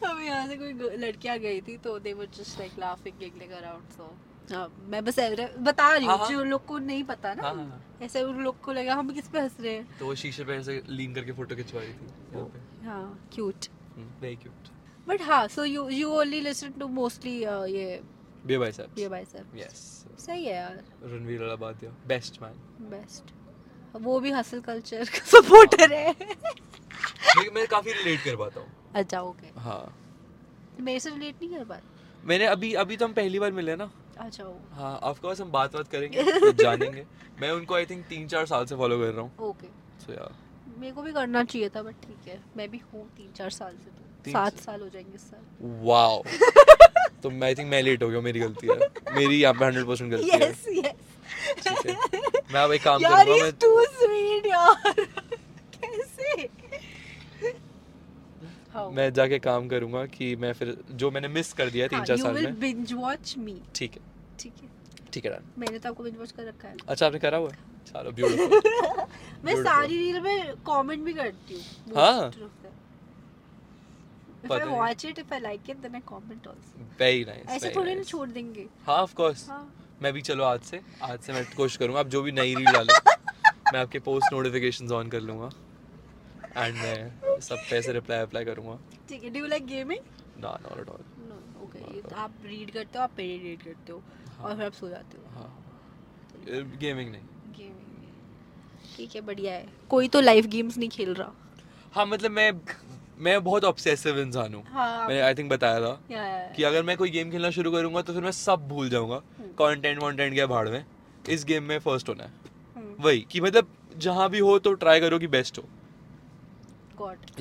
[0.04, 3.88] हम यहाँ से कोई लड़कियाँ गई थी तो they were just like laughing giggling around
[3.90, 4.14] so
[4.90, 7.54] मैं बस ऐसे- बता रही हाँ, हूँ हाँ। जो लोग को नहीं पता ना हाँ,
[7.54, 9.98] हाँ, हाँ। ऐसे उन लोग को लगा हम किस पे हंस रहे हैं?
[9.98, 13.66] तो वो शीशे पे ऐसे लीन करके फ़ोटो खिंचवा रही थी हाँ क्यूट
[14.20, 14.68] वेरी क्यूट
[15.08, 17.36] बट हाँ so you you only listen to mostly
[17.74, 18.00] ये
[18.46, 19.78] बे बाय सर ये बाय सर यस
[20.18, 23.32] सही है यार। Ranveer Allahbadia best man best
[24.02, 26.14] वो भी हसल कल्चर का सपोर्टर है।
[27.54, 29.82] मैं काफ़ी रिलेट कर पाता हूँ। अच्छा ओके हाँ।
[30.80, 31.82] मेरे से रिलेट नहीं कर पाते?
[32.24, 35.74] मैंने अभी अभी तो हम पहली बार मिले ना। अच्छा हाँ ऑफ़ कोर्स हम बात
[35.74, 37.04] बात करेंगे तो जानेंगे।
[37.40, 39.68] मैं उनको आई थिंक तीन चार साल से फॉलो कर रहा हूँ। ओके
[40.00, 40.34] सो यार
[40.78, 43.76] मेरे को भी करना चाहिए था बट ठीक है। मैं भी हूँ तीन चार साल
[43.76, 45.40] से तो। सात साल हो जाएँगे साल।
[45.86, 46.22] वाओ।
[47.22, 49.86] तो मैं आई थिंक मैं लेट हो गया मेरी गलती है। मेरी यहाँ पे हंड्रेड
[49.86, 50.84] परसेंट गलती yes, है। यस यस
[51.58, 52.20] ठीक है।
[52.52, 55.04] मैं अब एक काम करूँगा मैं टू स्वीट यार।
[55.74, 56.48] कैसे?
[58.72, 62.04] हाउ मैं जाके काम करूँगा कि मैं फिर जो मैंने मिस कर दिया है तीन
[62.04, 64.00] चार यू साल विल में। बिंज वॉच मी ठीक है।
[64.40, 64.68] ठीक है।
[65.12, 67.58] ठीक है मैंने तो आपको बिंज वॉच कर रखा है। अच्छा आपने करा हुआ है?
[67.86, 69.04] चलो ब्यूटीफुल
[69.44, 72.30] मैं सारी रील में कमेंट भी करती हूँ। हाँ?
[74.44, 76.84] If I watch it, if I like it, then I comment also.
[77.00, 79.62] Very nice ऐसे थोड़ी ना छोड़ देंगे। हाँ ऑफ़ कोर्स हाँ।
[80.02, 82.72] मैं भी चलो आज से आज से मैं कोशिश करूँगा आप जो भी नई रील
[82.72, 82.94] डालो
[83.72, 85.50] मैं आपके पोस्ट नोटिफिकेशंस ऑन कर लूँगा।
[86.56, 88.78] एंड मैं सब पे से रिप्लाई अप्लाई करूँगा।
[89.08, 90.00] ठीक है डू यू लाइक गेमिंग
[90.44, 94.02] ना not at all no okay आप रीड करते हो आप पेडी रीड करते हो
[94.40, 95.50] और फिर आप सो जाते हो। हाँ।
[96.80, 97.22] गेमिंग नहीं।
[97.58, 97.88] गेमिंग
[98.96, 101.32] ठीक है बढ़िया है। कोई तो लाइव गेम्स नहीं खेल रहा।
[101.94, 102.52] हाँ मतलब मैं
[103.20, 107.10] मैं बहुत ऑब्सेसिव इंसान हूँ। हाँ मैंने आई थिंक बताया था कि अगर मैं कोई
[107.10, 110.68] गेम खेलना शुरू करूँगा तो फिर मैं सब भूल जाऊँगा। कॉन्टेंट कंटेंट वॉन्टेंट क्या भाड़
[110.68, 110.84] में?
[111.28, 112.32] इस गेम में फ़र्स्ट होना है।
[112.76, 115.64] हम्म। वही कि मतलब जहाँ भी हो तो ट्राई करो कि बेस्ट हो।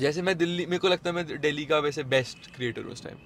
[0.00, 3.02] जैसे मैं दिल्ली मेरे को लगता है मैं दिल्ली का वैसे बेस्ट क्रिएटर हूँ उस
[3.04, 3.16] टाइम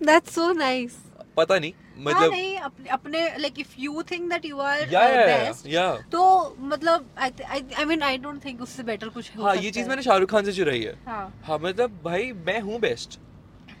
[0.00, 0.96] दैट्स सो नाइस
[1.36, 5.02] पता नहीं मतलब मतलब नहीं अपने अपने like if you think that you are yeah
[5.08, 6.22] yeah best yeah तो
[6.60, 9.88] मतलब I I mean I don't think उससे बेटर कुछ हो हाँ ये चीज़ है।
[9.88, 13.18] मैंने शाहरुख खान से चुराई है। हाँ। हाँ मतलब भाई मैं हूँ बेस्ट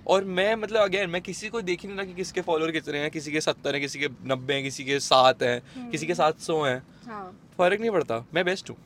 [0.06, 2.98] और मैं मतलब अगेन मैं किसी को देख ही नहीं रहा कि किसके फॉलोअर कितने
[2.98, 6.14] हैं किसी के सत्तर हैं किसी के नब्बे हैं किसी के सात हैं किसी के
[6.14, 8.76] सात सौ हैं। हाँ। फ़र्क नहीं पड़ता मैं बेस्ट हूँ।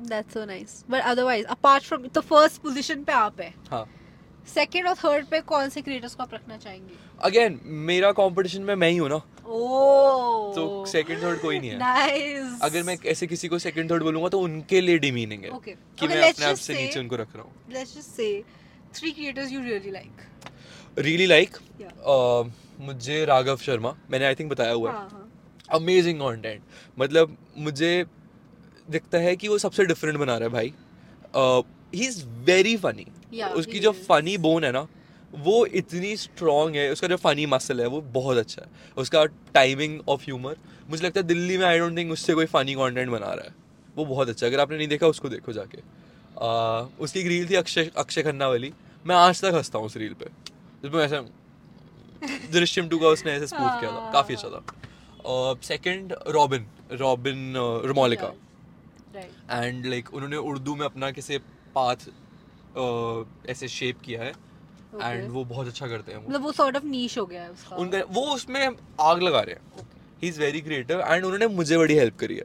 [0.00, 3.86] That's so nice but otherwise apart from तो फ़र्स्ट पोजीशन पे आप है। हाँ।
[4.46, 6.94] सेकंड और थर्ड पे कौन से क्रिएटर्स को आप रखना चाहेंगे?
[7.20, 9.18] अगेन मेरा कंपटीशन में मैं ही हूँ ना।
[10.56, 14.28] तो सेकंड थर्ड कोई नहीं है। नाइस अगर मैं ऐसे किसी को सेकंड थर्ड बोलूँगा
[14.28, 15.74] तो उनके लिए डिमीनिंग है। Okay.
[15.98, 18.42] कि Okay, मैं अपने आप से नीचे उनको रख रहा हूँ। Let's just say
[18.94, 20.12] three creators you really like
[20.98, 21.56] really like
[22.80, 25.30] मुझे राघव शर्मा मैंने आई थिंक बताया हुआ है। हाँ हाँ।
[25.72, 26.62] अमेजिंग कंटेंट
[26.98, 28.04] मतलब मुझे
[28.88, 30.72] दिखता है कि वो सबसे डिफरेंट बना रहा है भाई।
[31.94, 34.86] He is very funny Yeah, उसकी जो फनी बोन है ना
[35.34, 39.24] वो इतनी स्ट्रॉन्ग है उसका जो फनी मसल है वो बहुत अच्छा है। उसका
[39.54, 40.56] टाइमिंग ऑफ़ ह्यूमर
[40.90, 43.54] मुझे लगता है दिल्ली में आई डोंट थिंक उससे कोई फनी कंटेंट बना रहा है।
[43.96, 47.48] वो बहुत अच्छा है। अगर आपने नहीं देखा उसको देखो जाके। uh, उसकी एक रील
[47.50, 48.72] थी अक्षय अक्षय खन्ना वाली।
[49.06, 50.26] मैं आज तक हंसता हूँ उस रील पे।
[50.82, 51.20] जिसमें ऐसा
[52.52, 57.54] दृश्यम टू का उसने ऐसे स्पूफ किया था। काफ़ी अच्छा था। सेकंड रॉबिन रॉबिन
[57.84, 58.32] रमौलिका।
[59.50, 61.38] एंड लाइक उन्होंने उर्दू में अपना किसी
[61.74, 61.96] पाथ
[63.48, 65.32] ऐसे शेप किया है एंड Okay.
[65.32, 67.98] वो बहुत अच्छा करते हैं मतलब वो सॉर्ट ऑफ़ नीश हो गया है उसका। उनका
[68.10, 68.68] वो उसमें
[69.00, 69.88] आग लगा रहे हैं।
[70.22, 72.44] He is very creative and उन्होंने मुझे बड़ी हेल्प करी है।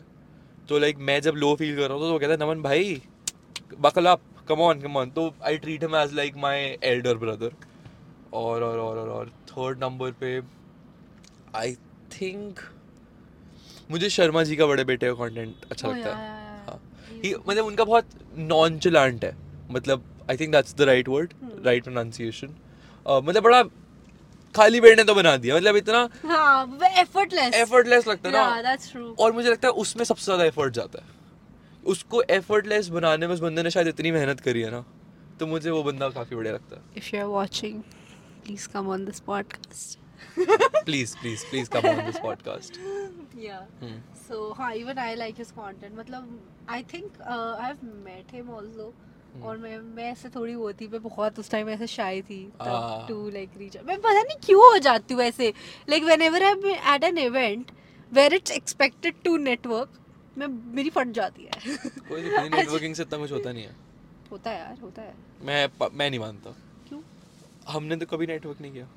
[0.70, 3.02] तो लाइक मैं जब लो फील कर रहा हूँ तो वो कहता है नमन भाई
[3.80, 7.52] buckle up come on come on तो I treat him as like my elder brother
[8.34, 10.42] और और और और, और थर्ड नंबर पे
[11.56, 11.76] आई
[12.22, 12.60] थिंक
[13.92, 16.70] मुझे शर्मा जी का बड़े बेटे का कंटेंट अच्छा Oh, लगता yeah, है। yeah, yeah.
[16.70, 18.06] हाँ। He- मतलब उनका बहुत
[18.38, 19.36] नॉनचुलेंट है।
[19.72, 21.34] मतलब I think that's the right word.
[21.66, 22.56] Right pronunciation
[23.08, 23.64] मतलब बड़ा
[24.56, 29.16] खाली पेट ने तो बना दिया मतलब इतना हाँ एफर्टलेस लगता है ना। That's true.
[29.20, 31.20] और मुझे लगता है उसमें सबसे ज़्यादा एफर्ट जाता है।
[31.94, 34.84] उसको एफर्टलेस बनाने में उस बंदे ने शायद इतनी मेहनत करी है ना
[35.40, 37.84] तो मुझे वो बंदा काफ़ी बढ़िया लगता है। If you're watching
[38.46, 39.98] please come on this podcast.
[40.86, 42.80] Please please please come on this podcast
[43.44, 43.64] yeah.
[43.84, 44.00] Hmm.
[44.26, 45.94] so हाँ even I like his content.
[45.98, 46.24] मतलब
[46.68, 48.86] I think uh, I've met him also.
[48.90, 49.11] Hmm.
[49.44, 52.44] और मैं मैं ऐसे थोड़ी वो थी मैं बहुत उस टाइम ऐसे शाय थी.
[53.08, 55.54] टू लाइक रीच मैं पता नहीं क्यों हो जाती हूँ ऐसे।
[55.90, 57.72] Like whenever I at an event
[58.12, 60.00] where it's expected to network
[60.38, 61.78] मैं मेरी फट जाती है।
[62.10, 63.76] कोई भी नहीं नेटवर्किंग से इतना कुछ होता नहीं है।
[64.32, 65.14] होता है यार होता है।
[65.44, 66.56] मैं मैं नहीं मानता।
[66.90, 67.02] क्यों?
[67.68, 68.88] हमने तो कभी नेटवर्क नहीं किया।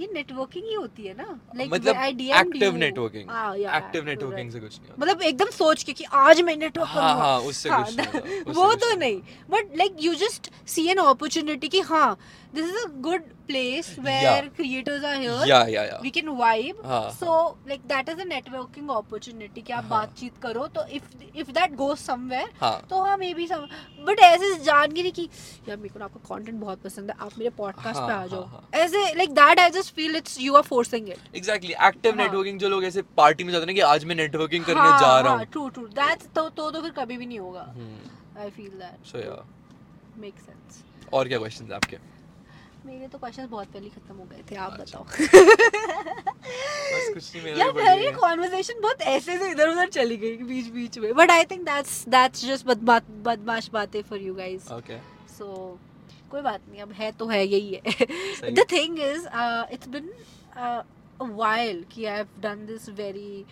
[0.00, 1.38] ये नेटवर्किंग ही होती है ना?
[1.56, 3.30] लाइक मतलब एक्टिव नेटवर्किंग
[3.66, 7.08] एक्टिव नेटवर्किंग से कुछ नहीं होता। मतलब एकदम सोच के कि आज मैं नेटवर्क हाँ,
[7.08, 9.20] करूँगा। हाँ, उससे हाँ, कुछ नहीं वो तो नहीं
[9.50, 12.16] but like you just see an opportunity कि हाँ
[12.54, 16.84] this is a good place where creators are here yeah yeah yeah we can vibe.
[16.86, 17.34] हाँ, so
[17.70, 19.62] like that is a networking opportunity.
[19.66, 19.90] कि आप हाँ.
[19.90, 23.66] बातचीत करो तो if if that goes somewhere हाँ तो हाँ बी सम
[24.06, 25.28] बट ऐसे जान के नहीं कि
[25.68, 28.44] यार मेरे को आपका कंटेंट बहुत पसंद है। आप मेरे पे हाँ, आ जाओ.
[28.44, 32.22] हाँ, ऐसे like that I just feel it's you are forcing it exactly active हाँ.
[32.24, 35.32] नेटवर्किंग जो लोग ऐसे पार्टी में जाते हैं कि आज मैं नेटवर्किंग करने जा रहा
[35.32, 38.70] हूँ ट्रू ट्रू दैट्स तो तो तो फिर कभी भी नहीं होगा। हम्म, I feel
[38.70, 39.42] that so yeah.
[40.20, 40.82] Make sense
[41.12, 41.96] और क्या क्वेश्चंस आपके?
[42.86, 45.04] मेरे तो क्वेश्चंस बहुत पहले खत्म हो गए थे आप अच्छा। बताओ
[46.92, 50.36] बस कुछ नहीं मेरा यार मेरी बढ़िया कॉन्वर्सेशन बहुत ऐसे से इधर उधर चली गई
[50.44, 54.98] बीच बीच में but I think that's that's just बदमाश बातें for you guys Okay.
[55.38, 55.78] So
[56.30, 59.26] कोई बात नहीं अब है तो है यही है। The thing is
[59.72, 60.10] it's been
[60.56, 60.82] a
[61.20, 63.44] while कि I have done this very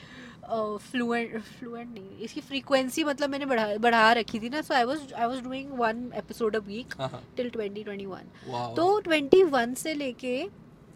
[0.51, 5.13] fluent fluent नहीं इसकी फ्रीक्वेंसी मतलब मैंने बढ़ा बढ़ा रखी थी ना so I was
[5.13, 6.95] I was doing one episode a week.
[7.37, 8.77] Till 2021 Wow.
[8.77, 10.49] तो 21 से लेके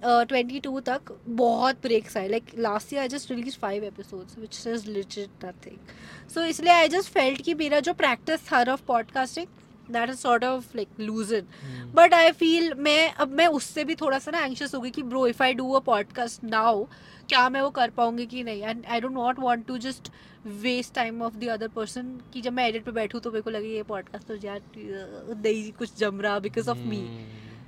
[0.04, 4.66] ट्वेंटी टू तक बहुत ब्रेक्स आए। Like last year I just release five episodes which
[4.66, 5.76] is legit nothing
[6.28, 9.46] so इसलिए आई जस्ट फेल्ट कि मेरा जो प्रैक्टिस था of podcasting
[9.90, 13.94] that is sort of like losing hmm, but I feel मैं अब मैं उससे भी
[13.94, 16.84] थोड़ा सा ना एंशियस हो गई कि bro if I do a podcast now
[17.28, 18.62] क्या मैं वो कर पाऊँगी कि नहीं?
[18.62, 20.10] And I don't not want to just
[20.46, 23.50] waste time of the other person कि जब मैं एडिट पे बैठूं तो मेरे को
[23.50, 27.00] लगे ये पॉडकास्ट तो यार नहीं कुछ जम रहा because of me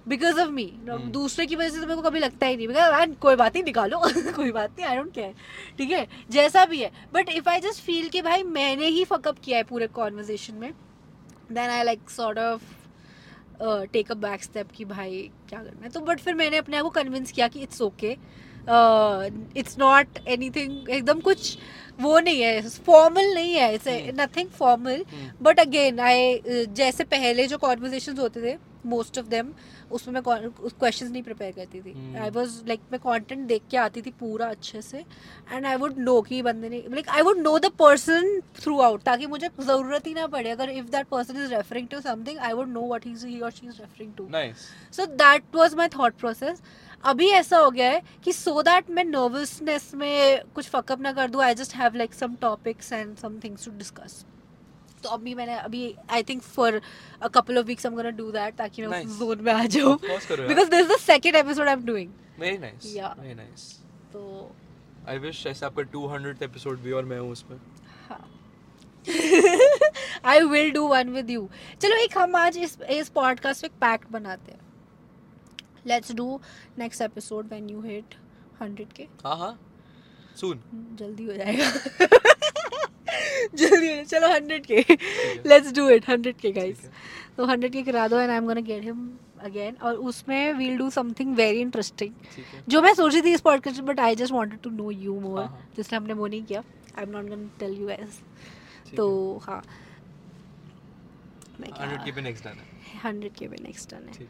[0.09, 0.65] because of me.
[1.13, 3.65] दूसरे की वजह से तो मेरे को कभी लगता ही नहीं। बिकॉज़ कोई बात नहीं
[3.65, 3.99] निकालो.
[4.37, 5.35] कोई बात नहीं आई डोंट केयर
[5.79, 6.07] ठीक है?
[6.31, 6.91] जैसा भी है.
[7.15, 10.73] But if I just feel कि भाई मैंने ही फकअप किया है पूरे कॉन्वर्जेशन में
[11.53, 12.63] then I like sort of
[13.93, 15.91] take a back step कि भाई क्या करना है?
[15.91, 18.17] तो बट फिर मैंने अपने आप को कन्विंस किया कि it's okay
[18.69, 21.57] it's not anything एकदम कुछ
[22.01, 23.89] वो नहीं है फॉर्मल नहीं है it's.
[24.21, 25.05] Nothing formal
[25.43, 28.57] but again I जैसे पहले जो कॉन्वर्जेशन होते थे
[28.87, 29.53] मोस्ट ऑफ़ देम
[29.95, 31.95] उसमें मैं क्वेश्चंस नहीं प्रिपेयर करती थी.
[32.19, 34.99] आई वाज लाइक मैं कंटेंट देख के आती थी पूरा अच्छे से
[35.51, 38.41] एंड आई वुड नो कि बंदे ने like I would know the person
[38.81, 40.51] throughout ताकि मुझे ज़रूरत ही ना पड़े.
[40.51, 43.67] अगर if that person is referring to something I would know what he और she
[43.67, 44.29] is referring to.
[44.95, 46.63] So that was my thought process
[47.05, 51.31] अभी ऐसा हो गया है कि सो दैट मैं नर्वसनेस में कुछ फकअप ना कर
[51.31, 54.25] दूँ I just have like some topics and some things to discuss
[55.05, 56.81] तो अभी मैंने अभी I think for
[57.23, 59.19] a couple of weeks I am gonna do that ताकि मैं उस Nice.
[59.19, 59.97] जोन में आ जाऊँ.
[59.99, 62.85] Because this is the second episode I am doing Very nice.
[62.93, 63.11] Yeah.
[63.19, 63.65] Very nice.
[64.13, 64.21] तो
[65.09, 67.59] I wish ऐसे आपका 200th एपिसोड भी और मैं हूँ उसमें.
[70.25, 71.49] I will do one with you
[71.81, 74.61] चलो एक हम आज इस इस पॉडकास्ट में एक पैक्ट बनाते हैं
[75.87, 76.41] let's do
[76.79, 78.15] next episode when you hit
[78.63, 79.53] 100 K हाँ हाँ.
[80.41, 80.59] Soon.
[80.99, 82.07] जल्दी हो जाएगा
[83.55, 84.81] जल्दी हो। चलो 100 के
[85.49, 86.89] लेट्स डू इट 100 के गाइस
[87.37, 89.09] तो 100 के करा दो and I am gonna get him
[89.45, 92.13] again और उसमें we'll do something very interesting
[92.69, 95.49] जो मैं सोच रही थी इस podcast but I just wanted to know you more.
[95.77, 96.63] जिसने हमने वो नहीं किया।
[96.99, 98.21] I am not gonna tell you guys
[98.97, 99.53] तो है.
[99.53, 99.63] हाँ
[101.61, 102.73] 100 के पे next डन है.
[103.05, 104.27] हंड्रेड के भी नेक्स्ट टर्न है।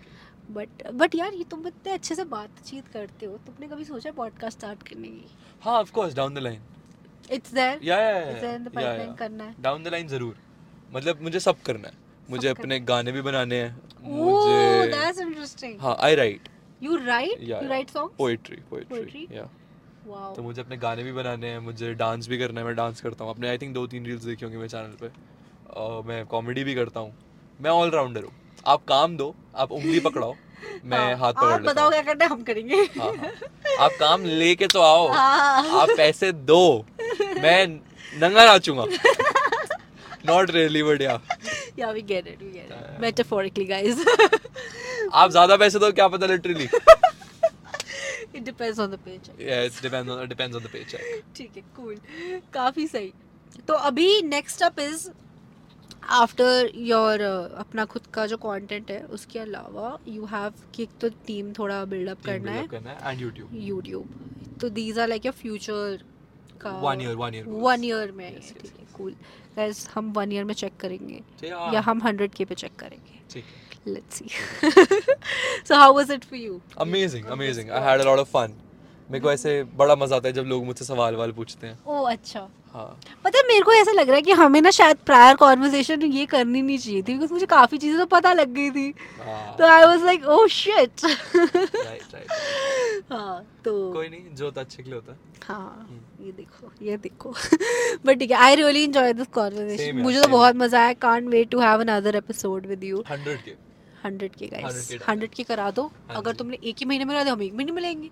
[0.50, 4.58] बट बट यार ये तुम इतने अच्छे से बातचीत करते हो। तुमने कभी सोचा पॉडकास्ट
[4.58, 5.26] स्टार्ट करने की?
[5.60, 6.62] हाँ of course down the line.
[7.32, 8.30] It's there yeah yeah.
[8.30, 10.36] It's there in the pipeline करना है Down the line ज़रूर.
[10.94, 11.94] मतलब मुझे सब करना है.
[12.30, 13.76] मुझे अपने गाने भी बनाने हैं.
[14.02, 16.48] मुझे दैट्स इंटरेस्टिंग हाँ I write.
[16.82, 18.16] You write you write songs.
[18.16, 19.26] Poetry?
[19.32, 19.48] Yeah.
[20.06, 23.00] Wow तो मुझे अपने गाने भी बनाने हैं मुझे डांस भी करना है मैं डांस
[23.00, 25.10] करता हूँ अपने आई थिंक दो तीन रील्स देखी होंगी मेरे चैनल पे
[25.74, 27.14] और मैं कॉमेडी भी करता हूँ
[27.60, 28.32] मैं ऑलराउंडर हूँ
[28.66, 30.34] आप काम दो आप उंगली पकड़ाओ
[30.84, 33.32] मैं हाँ, हाथ पकड़ आप लेता बताओ क्या करना हम करेंगे हाँ, हाँ।
[33.80, 36.84] आप काम लेके तो आओ हाँ। आप पैसे दो
[37.42, 37.66] मैं
[38.20, 38.84] नंगा नाचूँगा
[40.26, 41.20] not really but yeah
[41.78, 42.98] yeah we get it we get it.
[43.04, 43.96] Metaphorically guys.
[45.12, 46.68] आप ज़्यादा पैसे दो क्या पता literally
[48.34, 49.36] it depends on the paycheck.
[49.38, 51.02] It depends on depends on the paycheck.
[51.36, 51.96] ठीक है कूल
[52.54, 53.12] काफ़ी सही।
[53.68, 55.08] तो अभी next up is
[56.20, 57.20] after your
[57.58, 62.24] अपना खुद का जो कंटेंट है उसके अलावा यू हैव कि तो टीम थोड़ा बिल्डअप
[62.26, 63.54] करना है। And YouTube.
[63.68, 66.02] यूट्यूब तो these are like your future
[66.64, 69.14] का one year one year one year में ठीक है कूल
[69.56, 73.44] गाइस हम वन ईयर में चेक करेंगे। या हम हंड्रेड के पे चेक करेंगे। ठीक
[73.44, 74.28] है। Let's see
[75.68, 78.54] so how was it for you amazing amazing I had a lot of fun
[79.10, 82.02] मेरे को ऐसे बड़ा मज़ा आता है जब लोग मुझसे सवाल वाल पूछते हैं। ओ
[82.06, 82.86] अच्छा। हाँ।
[83.24, 86.24] पता है मेरे को ऐसा लग रहा है कि हमें ना शायद प्रायर कॉन्वर्सेशन ये
[86.26, 89.64] करनी नहीं चाहिए थी बिकॉज़ मुझे काफ़ी चीज़ें तो पता लग गई थी। हाँ। तो
[89.64, 91.04] I was like oh shit
[93.12, 95.88] हाँ तो कोई नहीं जो है अच्छे के लिए होता है। हाँ
[96.20, 97.30] ये देखो ये देखो।
[98.06, 101.28] बट ठीक है I really enjoy this Same conversation मुझे तो बहुत मज़ा आया can't
[101.28, 103.54] wait to have another episode with you 100 K
[104.04, 107.22] hundred के गाइस हंड्रेड के करा दो। हाँ अगर तुमने एक ही महीने में करा
[107.24, 108.10] दिया हम एक महीने में लेंगे।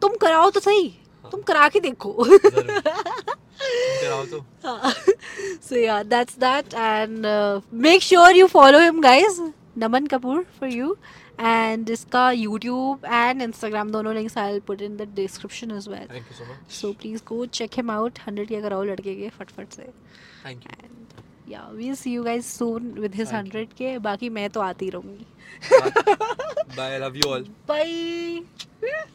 [0.00, 0.88] तुम कराओ तो सही।
[1.24, 2.12] तुम करा के देखो।
[4.32, 4.44] तो
[5.68, 9.40] so yeah that's that and uh, make sure you follow him guys
[9.84, 10.90] naman kapoor for you
[11.38, 16.30] and इसका YouTube and Instagram दोनों links I'll put in the description as well thank
[16.30, 19.72] you so much so please go check him out 100 के कराओ लड़के के फटफट
[19.80, 19.82] से
[20.46, 20.94] thank you and
[21.52, 24.90] yeah we'll see you guys soon with his Thank 100 के बाकी मैं तो आती
[24.96, 25.26] रहूँगी
[26.76, 29.08] bye love you all bye